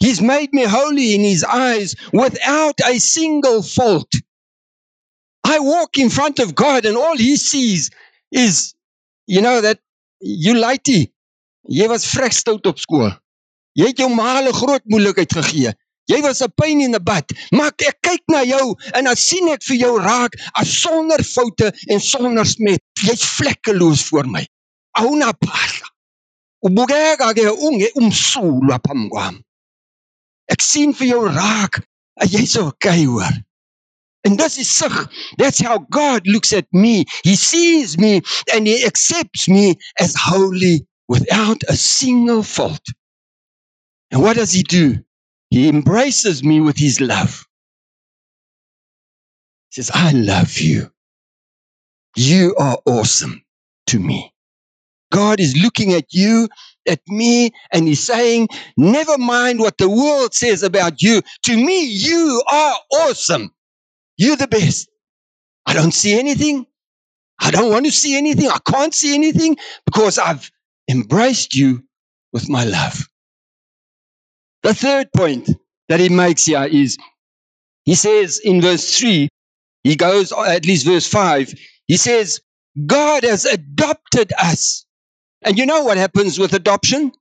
He's 0.00 0.22
made 0.22 0.52
me 0.52 0.64
holy 0.64 1.14
in 1.14 1.22
his 1.22 1.44
eyes 1.44 1.96
without 2.12 2.76
a 2.86 2.98
single 2.98 3.62
fault. 3.62 4.12
I 5.48 5.58
walk 5.60 5.96
in 5.96 6.10
front 6.10 6.38
of 6.40 6.54
God 6.54 6.84
and 6.84 6.96
all 6.96 7.16
he 7.16 7.36
sees 7.36 7.90
is, 8.30 8.74
you 9.26 9.40
know, 9.40 9.60
that 9.62 9.78
you 10.20 10.54
lighty. 10.54 11.10
Jy 11.68 11.88
was 11.88 12.04
vrek 12.04 12.34
stout 12.36 12.66
op 12.68 12.78
skool. 12.80 13.10
Jy 13.78 13.92
het 13.92 14.00
jou 14.02 14.08
ma 14.12 14.40
'n 14.40 14.52
groot 14.52 14.84
moeilikheid 14.84 15.32
gegee. 15.32 15.72
Jy 16.08 16.20
was 16.20 16.42
'n 16.42 16.52
pyn 16.56 16.80
in 16.80 16.94
'n 16.94 17.04
bad. 17.04 17.24
Maar 17.52 17.72
ek 17.76 17.96
kyk 18.02 18.22
na 18.28 18.42
jou 18.44 18.76
en 18.94 19.04
dan 19.04 19.16
sien 19.16 19.48
ek 19.48 19.62
vir 19.62 19.76
jou 19.76 19.94
raak 20.00 20.32
as 20.54 20.68
sonder 20.82 21.24
foute 21.24 21.72
en 21.88 22.00
sonder 22.00 22.46
smet. 22.46 22.80
Jy's 23.04 23.24
vlekkeloos 23.24 24.02
voor 24.08 24.26
my. 24.26 24.44
Awuna 24.98 25.32
phahla. 25.32 25.88
Ubukeka 26.64 27.32
ke 27.34 27.52
unge 27.68 27.88
umsulwa 27.94 28.78
phambi 28.84 29.08
kwami. 29.08 29.40
Ek 30.48 30.60
sien 30.60 30.92
vir 30.92 31.06
jou 31.06 31.24
raak. 31.28 31.80
Jy's 32.24 32.56
okay 32.56 33.04
hoor. 33.04 33.32
And 34.24 34.38
this 34.38 34.58
is 34.58 34.70
sig. 34.70 34.92
That's 35.38 35.60
how 35.60 35.78
God 35.90 36.26
looks 36.26 36.52
at 36.52 36.66
me. 36.72 37.06
He 37.24 37.36
sees 37.36 37.98
me 37.98 38.22
and 38.54 38.66
he 38.66 38.84
accepts 38.84 39.48
me 39.48 39.76
as 40.00 40.14
holy 40.18 40.86
without 41.08 41.62
a 41.68 41.76
single 41.76 42.42
fault. 42.42 42.84
And 44.10 44.22
what 44.22 44.36
does 44.36 44.52
he 44.52 44.62
do? 44.62 44.98
He 45.50 45.68
embraces 45.68 46.44
me 46.44 46.60
with 46.60 46.78
his 46.78 47.00
love. 47.00 47.46
He 49.70 49.82
says, 49.82 49.90
I 49.94 50.12
love 50.12 50.58
you. 50.58 50.90
You 52.16 52.54
are 52.58 52.78
awesome 52.86 53.42
to 53.88 53.98
me. 54.00 54.32
God 55.12 55.40
is 55.40 55.56
looking 55.56 55.94
at 55.94 56.06
you, 56.12 56.48
at 56.88 57.00
me, 57.08 57.52
and 57.72 57.88
He's 57.88 58.06
saying, 58.06 58.48
Never 58.76 59.18
mind 59.18 59.60
what 59.60 59.78
the 59.78 59.88
world 59.88 60.34
says 60.34 60.62
about 60.62 61.02
you. 61.02 61.22
To 61.46 61.56
me, 61.56 61.84
you 61.86 62.42
are 62.50 62.76
awesome. 62.92 63.52
You're 64.18 64.36
the 64.36 64.48
best. 64.48 64.90
I 65.66 65.74
don't 65.74 65.94
see 65.94 66.18
anything. 66.18 66.66
I 67.40 67.50
don't 67.52 67.70
want 67.72 67.86
to 67.86 67.92
see 67.92 68.18
anything. 68.18 68.48
I 68.48 68.58
can't 68.68 68.94
see 68.94 69.14
anything 69.14 69.56
because 69.86 70.18
I've 70.18 70.50
embraced 70.90 71.54
you 71.54 71.84
with 72.32 72.48
my 72.48 72.64
love. 72.64 73.08
The 74.64 74.74
third 74.74 75.12
point 75.14 75.48
that 75.88 76.00
he 76.00 76.10
makes 76.10 76.46
here 76.46 76.64
is 76.64 76.98
he 77.84 77.94
says 77.94 78.40
in 78.44 78.60
verse 78.60 78.98
3, 78.98 79.28
he 79.84 79.96
goes 79.96 80.32
uh, 80.32 80.42
at 80.42 80.66
least 80.66 80.86
verse 80.86 81.08
5, 81.08 81.54
he 81.86 81.96
says, 81.96 82.40
God 82.86 83.24
has 83.24 83.46
adopted 83.46 84.32
us 84.38 84.86
and 85.42 85.58
you 85.58 85.66
know 85.66 85.84
what 85.84 85.96
happens 85.96 86.38
with 86.38 86.52
adoption? 86.54 87.12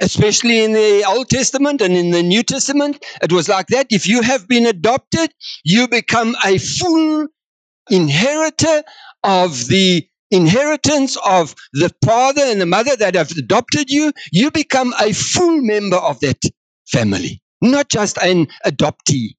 Especially 0.00 0.62
in 0.64 0.72
the 0.74 1.04
Old 1.08 1.28
Testament 1.28 1.80
and 1.80 1.94
in 1.94 2.10
the 2.10 2.22
New 2.22 2.42
Testament, 2.42 3.04
it 3.22 3.32
was 3.32 3.48
like 3.48 3.68
that. 3.68 3.88
If 3.90 4.06
you 4.08 4.22
have 4.22 4.48
been 4.48 4.66
adopted, 4.66 5.32
you 5.64 5.88
become 5.88 6.36
a 6.44 6.58
full 6.58 7.26
inheritor 7.90 8.82
of 9.24 9.68
the 9.68 10.06
inheritance 10.30 11.16
of 11.26 11.54
the 11.72 11.92
father 12.04 12.42
and 12.42 12.60
the 12.60 12.66
mother 12.66 12.96
that 12.96 13.14
have 13.14 13.30
adopted 13.32 13.90
you. 13.90 14.12
You 14.32 14.50
become 14.50 14.94
a 15.00 15.12
full 15.12 15.60
member 15.62 15.96
of 15.96 16.20
that 16.20 16.40
family, 16.88 17.42
not 17.62 17.88
just 17.88 18.18
an 18.18 18.48
adoptee. 18.66 19.30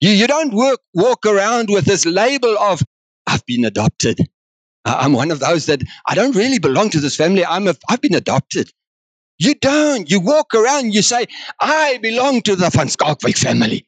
You, 0.00 0.10
you 0.10 0.26
don't 0.28 0.54
work, 0.54 0.80
walk 0.94 1.26
around 1.26 1.70
with 1.70 1.86
this 1.86 2.06
label 2.06 2.56
of, 2.58 2.82
I've 3.26 3.44
been 3.46 3.64
adopted. 3.64 4.18
I'm 4.84 5.12
one 5.12 5.30
of 5.30 5.40
those 5.40 5.66
that 5.66 5.82
I 6.08 6.14
don't 6.14 6.36
really 6.36 6.58
belong 6.58 6.90
to 6.90 7.00
this 7.00 7.16
family. 7.16 7.44
I'm 7.44 7.68
a, 7.68 7.74
I've 7.88 8.00
been 8.00 8.14
adopted. 8.14 8.70
You 9.38 9.54
don't. 9.54 10.10
You 10.10 10.20
walk 10.20 10.54
around, 10.54 10.94
you 10.94 11.02
say, 11.02 11.26
I 11.60 11.98
belong 12.02 12.42
to 12.42 12.56
the 12.56 12.70
Van 12.70 12.88
Schalkwyk 12.88 13.38
family. 13.38 13.86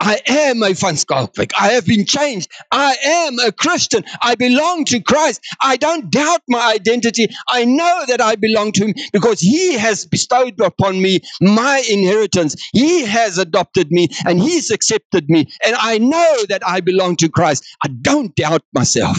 I 0.00 0.20
am 0.28 0.62
a 0.62 0.74
Van 0.74 0.94
Schalkwyk. 0.94 1.52
I 1.58 1.70
have 1.70 1.86
been 1.86 2.06
changed. 2.06 2.50
I 2.72 2.96
am 3.04 3.38
a 3.40 3.52
Christian. 3.52 4.04
I 4.22 4.34
belong 4.36 4.84
to 4.86 5.00
Christ. 5.00 5.40
I 5.62 5.76
don't 5.78 6.10
doubt 6.10 6.42
my 6.48 6.72
identity. 6.74 7.28
I 7.48 7.64
know 7.64 8.04
that 8.08 8.20
I 8.20 8.36
belong 8.36 8.72
to 8.72 8.86
Him 8.86 8.94
because 9.12 9.40
He 9.40 9.74
has 9.74 10.06
bestowed 10.06 10.60
upon 10.60 11.02
me 11.02 11.20
my 11.40 11.82
inheritance. 11.90 12.56
He 12.74 13.06
has 13.06 13.38
adopted 13.38 13.90
me 13.90 14.08
and 14.26 14.40
He's 14.40 14.70
accepted 14.70 15.30
me. 15.30 15.48
And 15.66 15.76
I 15.76 15.98
know 15.98 16.44
that 16.50 16.62
I 16.66 16.80
belong 16.80 17.16
to 17.16 17.30
Christ. 17.30 17.64
I 17.84 17.88
don't 17.88 18.34
doubt 18.36 18.62
myself. 18.74 19.18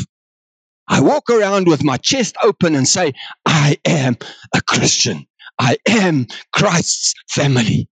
I 0.88 1.02
walk 1.02 1.30
around 1.30 1.68
with 1.68 1.84
my 1.84 1.98
chest 1.98 2.38
open 2.44 2.76
and 2.76 2.88
say, 2.88 3.14
I 3.46 3.78
am 3.86 4.18
a 4.56 4.62
Christian. 4.62 5.26
I 5.60 5.78
am 5.88 6.28
Christ's 6.54 7.14
family. 7.30 7.90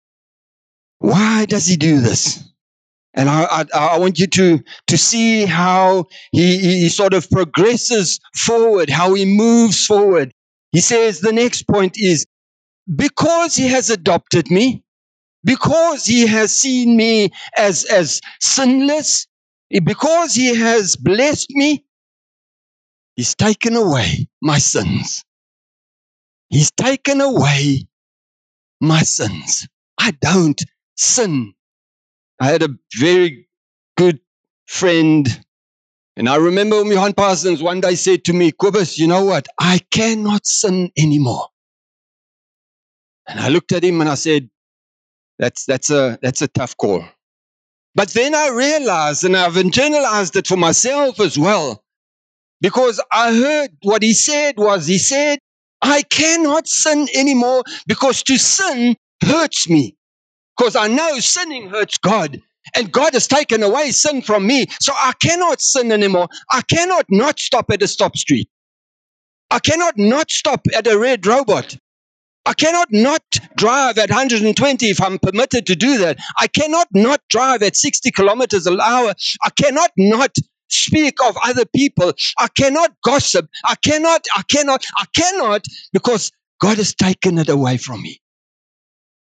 Why 0.99 1.47
does 1.47 1.67
he 1.67 1.77
do 1.77 2.01
this? 2.01 2.45
And 3.15 3.29
I, 3.29 3.45
I, 3.45 3.65
I 3.75 3.99
want 3.99 4.19
you 4.19 4.27
to, 4.29 4.61
to 4.89 4.99
see 4.99 5.47
how 5.47 6.07
he, 6.33 6.59
he 6.59 6.89
sort 6.89 7.15
of 7.15 7.29
progresses 7.31 8.21
forward, 8.37 8.89
how 8.91 9.15
he 9.15 9.25
moves 9.25 9.85
forward. 9.85 10.33
He 10.73 10.81
says 10.81 11.21
the 11.21 11.33
next 11.33 11.67
point 11.67 11.95
is 11.97 12.27
because 12.95 13.57
he 13.57 13.69
has 13.69 13.91
adopted 13.91 14.51
me, 14.51 14.85
because 15.45 16.07
he 16.07 16.27
has 16.27 16.55
seen 16.55 16.97
me 16.97 17.31
as, 17.59 17.85
as 17.87 18.21
sinless, 18.41 19.27
because 19.85 20.35
he 20.35 20.55
has 20.57 20.97
blessed 20.97 21.51
me, 21.51 21.85
He's 23.17 23.35
taken 23.35 23.77
away 23.77 24.29
my 24.41 24.59
sins. 24.59 25.25
He's 26.51 26.73
taken 26.73 27.21
away 27.21 27.87
my 28.81 29.03
sins. 29.03 29.69
I 29.99 30.13
don't 30.13 30.61
sin. 30.97 31.55
I 32.41 32.49
had 32.49 32.63
a 32.63 32.71
very 32.99 33.49
good 33.97 34.21
friend, 34.67 35.27
and 36.17 36.29
I 36.29 36.37
remember 36.37 36.83
when 36.83 36.93
Johan 36.93 37.15
Parsons 37.15 37.63
one 37.63 37.81
day 37.81 37.95
said 37.95 38.25
to 38.25 38.33
me, 38.33 38.53
Kobus, 38.53 38.99
you 38.99 39.07
know 39.07 39.25
what? 39.25 39.47
I 39.59 39.81
cannot 39.91 40.47
sin 40.47 40.91
anymore. 40.99 41.49
And 43.29 43.41
I 43.41 43.49
looked 43.49 43.73
at 43.73 43.85
him 43.85 44.01
and 44.01 44.11
I 44.11 44.15
said, 44.15 44.51
that's, 45.39 45.65
that's, 45.67 45.91
a, 45.91 46.19
that's 46.23 46.43
a 46.43 46.49
tough 46.49 46.77
call. 46.77 47.05
But 47.95 48.11
then 48.11 48.35
I 48.35 48.49
realized, 48.51 49.25
and 49.25 49.37
I've 49.37 49.55
internalized 49.55 50.37
it 50.37 50.47
for 50.47 50.57
myself 50.57 51.21
as 51.21 51.39
well, 51.39 51.85
because 52.61 53.03
I 53.13 53.35
heard 53.35 53.71
what 53.83 54.03
he 54.03 54.15
said 54.15 54.57
was, 54.59 54.87
he 54.87 54.99
said, 54.99 55.39
I 55.83 56.03
cannot 56.03 56.69
sin 56.69 57.09
anymore 57.15 57.65
because 57.87 58.23
to 58.25 58.39
sin 58.39 58.97
hurts 59.23 59.69
me. 59.69 59.97
Because 60.57 60.77
I 60.77 60.89
know 60.89 61.19
sinning 61.21 61.71
hurts 61.71 61.99
God. 61.99 62.41
And 62.75 62.93
God 62.93 63.15
has 63.15 63.27
taken 63.27 63.63
away 63.63 63.91
sin 63.91 64.23
from 64.23 64.47
me. 64.47 64.67
So 64.81 64.93
I 64.95 65.13
cannot 65.21 65.61
sin 65.61 65.91
anymore. 65.91 66.29
I 66.51 66.61
cannot 66.63 67.07
not 67.09 67.41
stop 67.41 67.71
at 67.71 67.83
a 67.83 67.89
stop 67.89 68.17
street. 68.17 68.49
I 69.51 69.59
cannot 69.59 69.95
not 69.97 70.31
stop 70.31 70.61
at 70.75 70.87
a 70.87 70.99
red 70.99 71.27
robot. 71.27 71.77
I 72.47 72.55
cannot 72.55 72.89
not 72.91 73.23
drive 73.57 73.99
at 73.99 74.11
120 74.11 74.87
if 74.87 75.01
I'm 75.01 75.19
permitted 75.19 75.67
to 75.67 75.77
do 75.77 75.99
that. 75.99 76.19
I 76.39 76.47
cannot 76.47 76.89
not 76.93 77.21
drive 77.29 77.63
at 77.63 77.77
60 77.77 78.11
kilometers 78.13 78.67
an 78.67 78.81
hour. 78.81 79.15
I 79.45 79.51
cannot 79.51 79.91
not 79.97 80.35
speak 80.73 81.17
of 81.25 81.37
other 81.45 81.65
people. 81.75 82.13
I 82.39 82.49
cannot 82.49 82.93
gossip. 83.05 83.49
I 83.65 83.77
cannot, 83.77 84.27
I 84.37 84.43
cannot, 84.43 84.85
I 84.97 85.05
cannot 85.15 85.65
because 85.93 86.31
God 86.61 86.79
has 86.79 86.95
taken 86.95 87.39
it 87.39 87.49
away 87.49 87.77
from 87.79 88.03
me. 88.03 88.21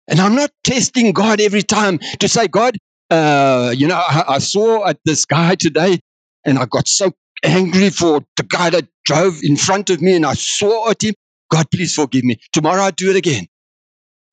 And 0.08 0.20
I'm 0.20 0.36
not 0.36 0.52
testing 0.64 1.12
God 1.14 1.42
every 1.42 1.64
time 1.64 2.00
to 2.20 2.28
say, 2.28 2.48
God, 2.48 2.78
uh, 3.10 3.74
you 3.76 3.88
know, 3.88 3.96
I, 3.96 4.26
I 4.36 4.40
saw 4.40 4.88
at 4.88 5.00
this 5.06 5.26
guy 5.26 5.56
today 5.56 6.00
and 6.46 6.60
I 6.60 6.66
got 6.66 6.88
so 6.88 7.12
angry 7.44 7.90
for 7.90 8.22
the 8.38 8.44
guy 8.44 8.70
that 8.72 8.88
drove 9.06 9.40
in 9.44 9.58
front 9.58 9.90
of 9.90 10.02
me 10.02 10.16
and 10.16 10.26
I 10.26 10.34
swore 10.36 10.92
at 10.92 11.04
him, 11.04 11.14
God, 11.52 11.68
please 11.72 11.96
forgive 11.96 12.24
me. 12.24 12.38
Tomorrow 12.54 12.84
I'll 12.84 12.92
do 12.92 13.10
it 13.12 13.16
again. 13.16 13.48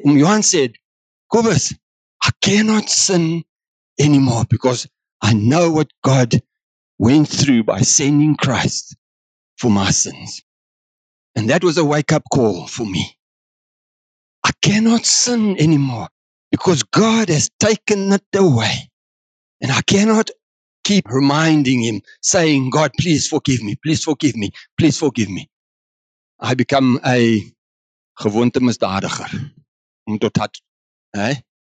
And 0.01 0.19
Johan 0.19 0.43
said, 0.43 0.75
Kobus, 1.33 1.75
I 2.25 2.31
cannot 2.43 2.89
sin 2.91 3.45
anymore 3.99 4.45
because 4.49 4.87
I 5.23 5.35
know 5.35 5.71
what 5.71 5.89
God 6.05 6.35
went 6.99 7.29
through 7.29 7.65
by 7.65 7.81
sending 7.83 8.37
Christ 8.37 8.97
for 9.59 9.71
my 9.71 9.91
sins. 9.91 10.43
And 11.37 11.51
that 11.51 11.65
was 11.65 11.79
a 11.79 11.85
wake 11.85 12.13
up 12.13 12.25
call 12.33 12.67
for 12.67 12.85
me. 12.87 13.17
I 14.45 14.51
cannot 14.63 15.05
sin 15.07 15.57
anymore 15.61 16.09
because 16.51 16.83
God 16.85 17.29
has 17.29 17.51
taken 17.61 18.13
it 18.13 18.25
away. 18.35 18.91
And 19.61 19.73
I 19.73 19.83
cannot 19.83 20.31
keep 20.85 21.09
reminding 21.11 21.83
him, 21.83 22.03
saying, 22.23 22.71
God, 22.71 22.93
please 22.99 23.29
forgive 23.29 23.63
me, 23.63 23.77
please 23.83 24.05
forgive 24.05 24.37
me, 24.37 24.53
please 24.79 24.99
forgive 24.99 25.29
me. 25.29 25.49
I 26.41 26.55
become 26.55 27.01
a 27.05 27.43
gewoonte 28.19 28.61
misdadiger. 28.61 29.53
Om 30.09 30.19
tot 30.19 30.35
dat, 30.35 30.63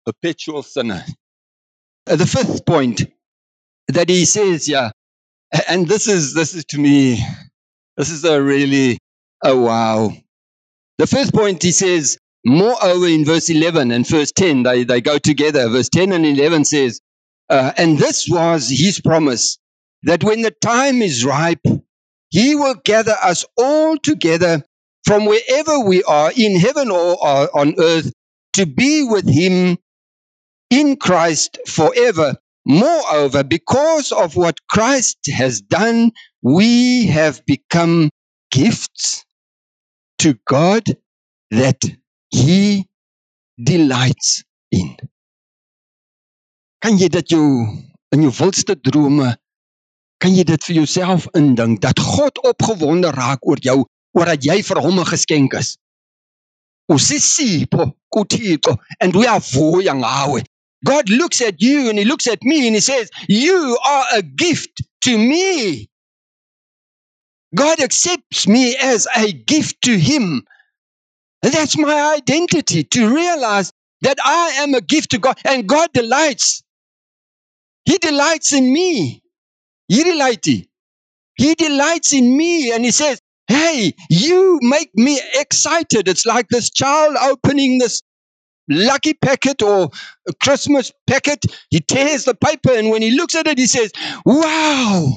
perpetual 0.05 0.63
sinner. 0.63 1.05
Uh, 2.07 2.15
the 2.15 2.25
fifth 2.25 2.65
point 2.65 3.05
that 3.87 4.09
he 4.09 4.25
says, 4.25 4.67
yeah, 4.67 4.91
and 5.67 5.87
this 5.87 6.07
is, 6.07 6.33
this 6.33 6.53
is 6.53 6.65
to 6.65 6.79
me, 6.79 7.23
this 7.95 8.09
is 8.09 8.23
a 8.23 8.41
really, 8.41 8.99
oh 9.43 9.61
wow. 9.61 10.11
The 10.97 11.07
first 11.07 11.33
point 11.33 11.63
he 11.63 11.71
says, 11.71 12.17
moreover 12.45 13.07
in 13.07 13.25
verse 13.25 13.49
11 13.49 13.91
and 13.91 14.07
verse 14.07 14.31
10, 14.31 14.63
they, 14.63 14.83
they 14.83 15.01
go 15.01 15.17
together. 15.17 15.69
Verse 15.69 15.89
10 15.89 16.11
and 16.11 16.25
11 16.25 16.65
says, 16.65 17.01
uh, 17.49 17.71
and 17.77 17.97
this 17.97 18.27
was 18.29 18.69
his 18.69 18.99
promise 18.99 19.57
that 20.03 20.23
when 20.23 20.41
the 20.41 20.51
time 20.51 21.01
is 21.01 21.23
ripe, 21.25 21.65
he 22.29 22.55
will 22.55 22.75
gather 22.83 23.15
us 23.23 23.45
all 23.57 23.97
together 23.97 24.63
from 25.05 25.25
wherever 25.25 25.79
we 25.79 26.03
are 26.03 26.31
in 26.35 26.59
heaven 26.59 26.91
or 26.91 27.17
on 27.57 27.75
earth 27.79 28.11
to 28.53 28.65
be 28.65 29.03
with 29.03 29.27
him 29.27 29.77
in 30.69 30.97
Christ 30.97 31.57
forever. 31.67 32.35
Moreover, 32.67 33.45
because 33.45 34.11
of 34.11 34.35
what 34.35 34.59
Christ 34.67 35.19
has 35.31 35.61
done, 35.61 36.11
we 36.43 37.07
have 37.07 37.45
become 37.45 38.09
gifts 38.51 39.23
to 40.19 40.35
God 40.45 40.83
that 41.51 41.81
he 42.29 42.85
delights 43.57 44.43
in. 44.71 44.97
Kan 46.83 46.99
jy 46.99 47.07
dit 47.09 47.31
jou 47.31 47.45
in 48.13 48.25
jou 48.27 48.33
wildste 48.35 48.75
drome 48.75 49.31
kan 50.21 50.33
jy 50.35 50.43
dit 50.49 50.67
vir 50.69 50.79
jouself 50.81 51.27
indink 51.37 51.81
dat 51.85 51.99
God 52.03 52.39
opgewonde 52.45 53.11
raak 53.15 53.45
oor 53.47 53.61
jou 53.63 53.79
oor 54.17 54.29
dat 54.29 54.43
jy 54.45 54.59
vir 54.65 54.81
hom 54.83 54.99
'n 54.99 55.07
geskenk 55.07 55.53
is. 55.53 55.77
Usisipho 56.91 57.93
kuThixo 58.13 58.75
and 58.99 59.15
uyavuya 59.15 59.93
ngawe. 59.93 60.43
God 60.85 61.09
looks 61.09 61.41
at 61.41 61.61
you 61.61 61.89
and 61.89 61.99
he 61.99 62.05
looks 62.05 62.27
at 62.27 62.43
me 62.43 62.67
and 62.67 62.75
he 62.75 62.81
says, 62.81 63.09
"You 63.29 63.77
are 63.85 64.05
a 64.15 64.21
gift 64.23 64.81
to 65.03 65.17
me." 65.17 65.89
God 67.55 67.79
accepts 67.81 68.47
me 68.47 68.75
as 68.77 69.07
a 69.17 69.31
gift 69.33 69.81
to 69.83 69.97
him. 69.97 70.43
And 71.43 71.53
that's 71.53 71.77
my 71.77 72.15
identity 72.17 72.83
to 72.85 73.13
realize 73.13 73.71
that 74.01 74.17
I 74.23 74.49
am 74.63 74.75
a 74.75 74.81
gift 74.81 75.11
to 75.11 75.19
God 75.19 75.39
and 75.45 75.67
God 75.67 75.89
delights 75.93 76.63
he 77.85 77.97
delights 77.99 78.53
in 78.53 78.73
me. 78.73 79.23
He. 79.89 80.69
He 81.37 81.55
delights 81.55 82.13
in 82.13 82.37
me 82.37 82.71
and 82.73 82.85
he 82.85 82.91
says, 82.91 83.21
Hey, 83.47 83.93
you 84.09 84.59
make 84.63 84.91
me 84.95 85.21
excited. 85.35 86.07
It's 86.07 86.25
like 86.25 86.47
this 86.49 86.71
child 86.71 87.17
opening 87.21 87.79
this 87.79 88.01
lucky 88.69 89.13
packet 89.15 89.61
or 89.63 89.91
a 90.29 90.33
Christmas 90.43 90.91
packet. 91.07 91.45
He 91.71 91.81
tears 91.81 92.25
the 92.25 92.35
paper 92.35 92.71
and 92.73 92.89
when 92.91 93.01
he 93.03 93.11
looks 93.11 93.35
at 93.35 93.47
it, 93.47 93.57
he 93.59 93.67
says, 93.67 93.91
Wow, 94.25 95.13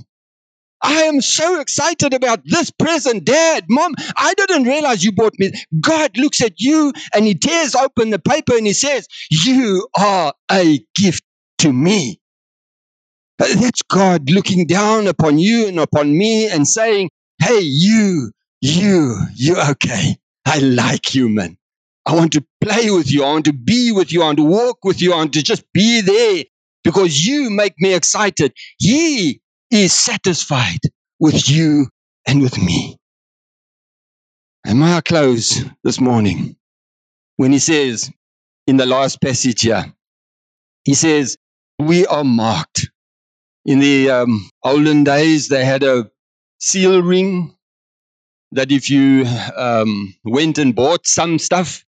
I 0.82 1.02
am 1.04 1.20
so 1.20 1.60
excited 1.60 2.14
about 2.14 2.42
this 2.46 2.70
present. 2.70 3.24
Dad, 3.26 3.66
mom, 3.70 3.94
I 4.16 4.34
didn't 4.34 4.64
realize 4.64 5.04
you 5.04 5.12
bought 5.12 5.34
me. 5.38 5.52
God 5.80 6.16
looks 6.18 6.42
at 6.42 6.54
you 6.60 6.92
and 7.14 7.26
he 7.26 7.34
tears 7.34 7.74
open 7.76 8.10
the 8.10 8.20
paper 8.20 8.54
and 8.56 8.66
he 8.66 8.74
says, 8.74 9.06
You 9.30 9.88
are 9.98 10.34
a 10.52 10.80
gift 10.96 11.24
to 11.58 11.72
me. 11.72 12.20
That's 13.38 13.82
God 13.82 14.30
looking 14.30 14.66
down 14.66 15.08
upon 15.08 15.38
you 15.38 15.68
and 15.68 15.80
upon 15.80 16.16
me 16.16 16.48
and 16.48 16.68
saying, 16.68 17.10
Hey, 17.40 17.60
you, 17.62 18.32
you, 18.62 19.16
you're 19.36 19.70
okay. 19.72 20.16
I 20.46 20.58
like 20.60 21.14
you, 21.14 21.28
man. 21.30 21.58
I 22.06 22.14
want 22.14 22.32
to 22.32 22.44
play 22.60 22.90
with 22.90 23.10
you. 23.10 23.24
I 23.24 23.32
want 23.32 23.44
to 23.46 23.52
be 23.52 23.92
with 23.92 24.12
you. 24.12 24.22
I 24.22 24.26
want 24.26 24.38
to 24.38 24.44
walk 24.44 24.78
with 24.84 25.00
you. 25.00 25.12
I 25.12 25.16
want 25.16 25.34
to 25.34 25.42
just 25.42 25.64
be 25.72 26.00
there 26.00 26.44
because 26.82 27.24
you 27.24 27.50
make 27.50 27.74
me 27.78 27.94
excited. 27.94 28.52
He 28.78 29.40
is 29.70 29.92
satisfied 29.92 30.80
with 31.18 31.48
you 31.48 31.86
and 32.26 32.42
with 32.42 32.58
me. 32.58 32.96
And 34.64 34.80
may 34.80 34.94
I 34.94 35.00
close 35.00 35.64
this 35.84 36.00
morning 36.00 36.56
when 37.36 37.52
he 37.52 37.58
says 37.58 38.10
in 38.66 38.76
the 38.76 38.86
last 38.86 39.20
passage 39.20 39.62
here, 39.62 39.92
he 40.84 40.94
says, 40.94 41.36
We 41.78 42.06
are 42.06 42.24
marked 42.24 42.90
in 43.64 43.78
the 43.78 44.10
um, 44.10 44.50
olden 44.64 45.04
days, 45.04 45.48
they 45.48 45.64
had 45.64 45.82
a 45.82 46.10
seal 46.58 47.02
ring 47.02 47.54
that 48.52 48.72
if 48.72 48.90
you 48.90 49.24
um, 49.56 50.14
went 50.24 50.58
and 50.58 50.74
bought 50.74 51.06
some 51.06 51.38
stuff, 51.38 51.84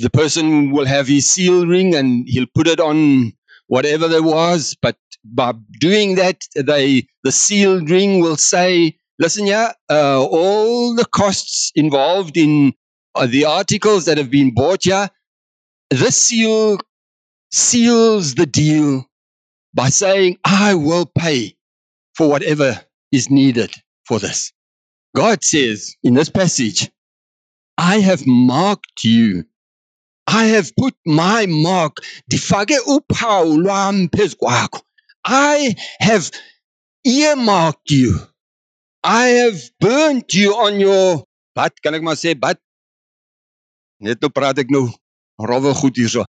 the 0.00 0.10
person 0.10 0.70
will 0.70 0.86
have 0.86 1.06
his 1.08 1.28
seal 1.30 1.66
ring 1.66 1.94
and 1.94 2.26
he'll 2.28 2.46
put 2.54 2.66
it 2.66 2.80
on 2.80 3.32
whatever 3.66 4.08
there 4.08 4.22
was. 4.22 4.76
But 4.80 4.96
by 5.24 5.52
doing 5.80 6.16
that, 6.16 6.40
they 6.54 7.06
the 7.24 7.32
seal 7.32 7.80
ring 7.84 8.20
will 8.20 8.36
say, 8.36 8.96
"Listen, 9.18 9.46
yeah, 9.46 9.72
uh, 9.90 10.24
all 10.24 10.94
the 10.94 11.04
costs 11.06 11.72
involved 11.74 12.36
in 12.36 12.72
uh, 13.14 13.26
the 13.26 13.44
articles 13.44 14.04
that 14.04 14.18
have 14.18 14.30
been 14.30 14.54
bought 14.54 14.84
here, 14.84 15.10
this 15.90 16.16
seal 16.16 16.78
seals 17.50 18.34
the 18.34 18.46
deal 18.46 19.06
by 19.74 19.88
saying, 19.88 20.38
I 20.44 20.74
will 20.74 21.06
pay 21.06 21.56
for 22.16 22.28
whatever 22.28 22.80
is 23.12 23.30
needed 23.30 23.74
for 24.06 24.18
this. 24.18 24.52
God 25.16 25.42
says 25.42 25.96
in 26.02 26.14
this 26.14 26.28
passage, 26.28 26.90
I 27.76 28.00
have 28.00 28.26
marked 28.26 29.04
you. 29.04 29.44
I 30.28 30.44
have 30.46 30.76
put 30.76 30.94
my 31.06 31.46
mark. 31.48 31.96
I 35.24 35.76
have 36.00 36.30
earmarked 37.06 37.90
you. 37.90 38.18
I 39.04 39.24
have 39.26 39.60
burnt 39.80 40.34
you 40.34 40.54
on 40.54 40.80
your 40.80 41.24
wat 41.56 41.74
kan 41.82 41.94
ek 41.98 42.04
maar 42.06 42.18
sê 42.18 42.36
wat 42.38 42.58
net 43.98 44.20
nou 44.22 44.30
praat 44.30 44.60
ek 44.62 44.70
nou 44.70 44.84
rowwe 45.50 45.72
goed 45.80 45.96
hierso 45.98 46.22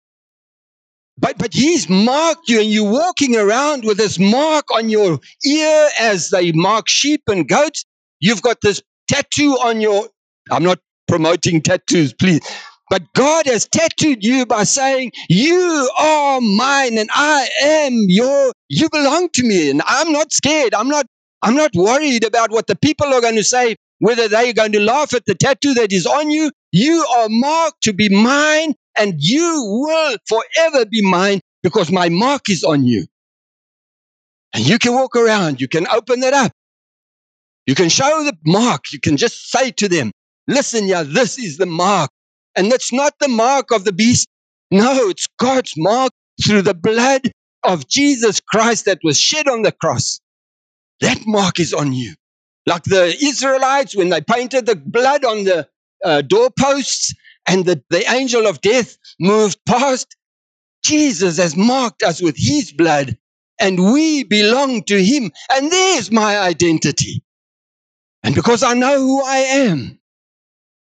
but, 1.20 1.38
but 1.38 1.54
he's 1.54 1.90
marked 1.90 2.50
you 2.50 2.62
and 2.62 2.72
you're 2.72 2.92
walking 2.92 3.36
around 3.36 3.84
with 3.84 3.98
this 3.98 4.18
mark 4.18 4.66
on 4.74 4.90
your 4.90 5.20
ear 5.46 5.90
as 6.00 6.30
they 6.30 6.52
mark 6.54 6.88
sheep 6.88 7.22
and 7.28 7.48
goats. 7.48 7.86
You've 8.22 8.42
got 8.42 8.62
this 8.62 8.82
tattoo 9.10 9.58
on 9.62 9.82
your, 9.82 10.08
I'm 10.50 10.64
not 10.64 10.80
promoting 11.08 11.62
tattoos, 11.62 12.14
please. 12.14 12.40
But 12.90 13.14
God 13.14 13.46
has 13.46 13.68
tattooed 13.68 14.24
you 14.24 14.46
by 14.46 14.64
saying, 14.64 15.12
you 15.30 15.90
are 16.00 16.42
mine 16.42 16.98
and 16.98 17.10
I 17.14 17.48
am 17.64 17.94
your, 18.08 18.52
you 18.68 18.90
belong 18.90 19.30
to 19.34 19.44
me 19.44 19.70
and 19.70 19.82
I'm 19.86 20.12
not 20.12 20.32
scared. 20.32 20.74
I'm 20.74 20.88
not, 20.88 21.06
I'm 21.42 21.56
not 21.56 21.72
worried 21.76 22.24
about 22.24 22.52
what 22.52 22.68
the 22.68 22.76
people 22.76 23.08
are 23.08 23.22
going 23.22 23.36
to 23.36 23.44
say, 23.44 23.76
whether 24.00 24.28
they're 24.28 24.54
going 24.54 24.72
to 24.72 24.80
laugh 24.80 25.14
at 25.14 25.26
the 25.26 25.36
tattoo 25.36 25.76
that 25.76 25.94
is 25.94 26.06
on 26.06 26.32
you. 26.32 26.52
You 26.72 27.06
are 27.18 27.28
marked 27.30 27.84
to 27.84 27.94
be 27.94 28.10
mine 28.10 28.74
and 28.98 29.16
you 29.18 29.64
will 29.66 30.18
forever 30.28 30.86
be 30.86 31.02
mine 31.08 31.42
because 31.62 31.92
my 31.92 32.10
mark 32.10 32.50
is 32.50 32.64
on 32.64 32.86
you. 32.86 33.06
And 34.54 34.68
you 34.68 34.80
can 34.80 34.94
walk 34.94 35.16
around, 35.16 35.62
you 35.62 35.68
can 35.68 35.88
open 35.88 36.24
it 36.24 36.34
up. 36.34 36.52
You 37.68 37.76
can 37.76 37.90
show 37.90 38.24
the 38.24 38.36
mark. 38.46 38.86
You 38.92 39.00
can 39.00 39.16
just 39.16 39.52
say 39.52 39.70
to 39.72 39.88
them, 39.88 40.12
listen, 40.48 40.88
yeah, 40.88 41.04
this 41.04 41.38
is 41.38 41.58
the 41.58 41.68
mark. 41.68 42.10
And 42.60 42.70
that's 42.70 42.92
not 42.92 43.14
the 43.22 43.30
mark 43.30 43.72
of 43.72 43.86
the 43.86 43.94
beast. 43.94 44.28
No, 44.70 45.08
it's 45.08 45.28
God's 45.40 45.72
mark 45.78 46.12
through 46.46 46.64
the 46.64 46.74
blood 46.74 47.22
of 47.64 47.88
Jesus 47.88 48.42
Christ 48.42 48.84
that 48.84 49.00
was 49.02 49.18
shed 49.18 49.48
on 49.48 49.62
the 49.62 49.72
cross. 49.72 50.20
That 51.00 51.20
mark 51.26 51.62
is 51.62 51.74
on 51.74 51.94
you. 51.94 52.16
Like 52.66 52.84
the 52.84 53.16
Israelites, 53.24 53.96
when 53.96 54.10
they 54.10 54.20
painted 54.20 54.66
the 54.66 54.76
blood 54.76 55.24
on 55.24 55.46
the 55.46 55.70
uh, 56.04 56.22
doorposts, 56.22 57.14
and 57.48 57.64
the, 57.64 57.82
the 57.92 58.04
angel 58.12 58.46
of 58.46 58.60
death 58.60 58.98
moved 59.22 59.58
past, 59.66 60.18
Jesus 60.84 61.38
has 61.38 61.56
marked 61.56 62.04
us 62.04 62.22
with 62.22 62.36
his 62.38 62.74
blood, 62.74 63.18
and 63.58 63.94
we 63.94 64.26
belong 64.26 64.84
to 64.84 65.02
him. 65.02 65.32
And 65.50 65.72
there's 65.72 66.12
my 66.12 66.38
identity. 66.40 67.24
And 68.22 68.36
because 68.36 68.64
I 68.64 68.74
know 68.74 69.00
who 69.00 69.24
I 69.24 69.38
am, 69.38 69.98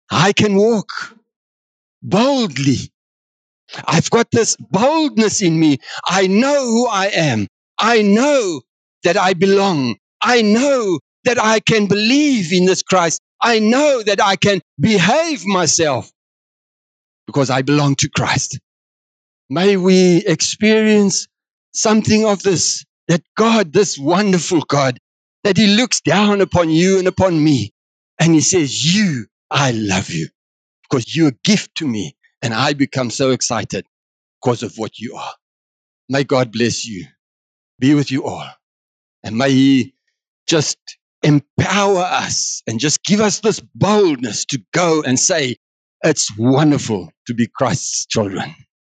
I 0.09 0.31
can 0.31 0.55
walk 0.55 0.87
boldly. 2.09 2.91
I've 3.85 4.09
got 4.09 4.29
this 4.31 4.55
boldness 4.57 5.41
in 5.41 5.59
me. 5.59 5.79
I 6.05 6.27
know 6.27 6.65
who 6.65 6.87
I 6.87 7.07
am. 7.07 7.47
I 7.79 8.01
know 8.01 8.61
that 9.03 9.17
I 9.17 9.33
belong. 9.33 9.95
I 10.21 10.41
know 10.41 10.99
that 11.25 11.41
I 11.41 11.59
can 11.59 11.87
believe 11.87 12.53
in 12.53 12.65
this 12.65 12.83
Christ. 12.83 13.21
I 13.41 13.59
know 13.59 14.03
that 14.03 14.21
I 14.23 14.35
can 14.35 14.61
behave 14.79 15.45
myself 15.45 16.11
because 17.27 17.49
I 17.49 17.61
belong 17.63 17.95
to 17.95 18.09
Christ. 18.09 18.59
May 19.49 19.77
we 19.77 20.23
experience 20.25 21.27
something 21.73 22.25
of 22.25 22.43
this, 22.43 22.85
that 23.07 23.21
God, 23.35 23.73
this 23.73 23.97
wonderful 23.97 24.61
God, 24.61 24.99
that 25.43 25.57
He 25.57 25.75
looks 25.75 26.01
down 26.01 26.41
upon 26.41 26.69
you 26.69 26.97
and 26.99 27.07
upon 27.07 27.43
me, 27.43 27.71
and 28.19 28.33
He 28.33 28.41
says, 28.41 28.95
You, 28.95 29.25
I 29.51 29.71
love 29.71 30.09
you 30.09 30.29
because 30.89 31.15
you're 31.15 31.29
a 31.29 31.37
gift 31.43 31.75
to 31.75 31.87
me, 31.87 32.15
and 32.41 32.53
I 32.53 32.73
become 32.73 33.09
so 33.09 33.31
excited 33.31 33.85
because 34.41 34.63
of 34.63 34.73
what 34.77 34.99
you 34.99 35.15
are. 35.15 35.33
May 36.09 36.23
God 36.23 36.51
bless 36.51 36.85
you, 36.85 37.05
be 37.79 37.95
with 37.95 38.11
you 38.11 38.23
all, 38.25 38.47
and 39.23 39.37
may 39.37 39.51
He 39.51 39.95
just 40.47 40.77
empower 41.23 42.01
us 42.01 42.61
and 42.67 42.79
just 42.79 43.03
give 43.03 43.19
us 43.19 43.39
this 43.39 43.59
boldness 43.75 44.45
to 44.45 44.59
go 44.73 45.01
and 45.03 45.19
say, 45.19 45.57
It's 46.03 46.29
wonderful 46.37 47.09
to 47.27 47.33
be 47.33 47.47
Christ's 47.47 48.05
children. 48.05 48.53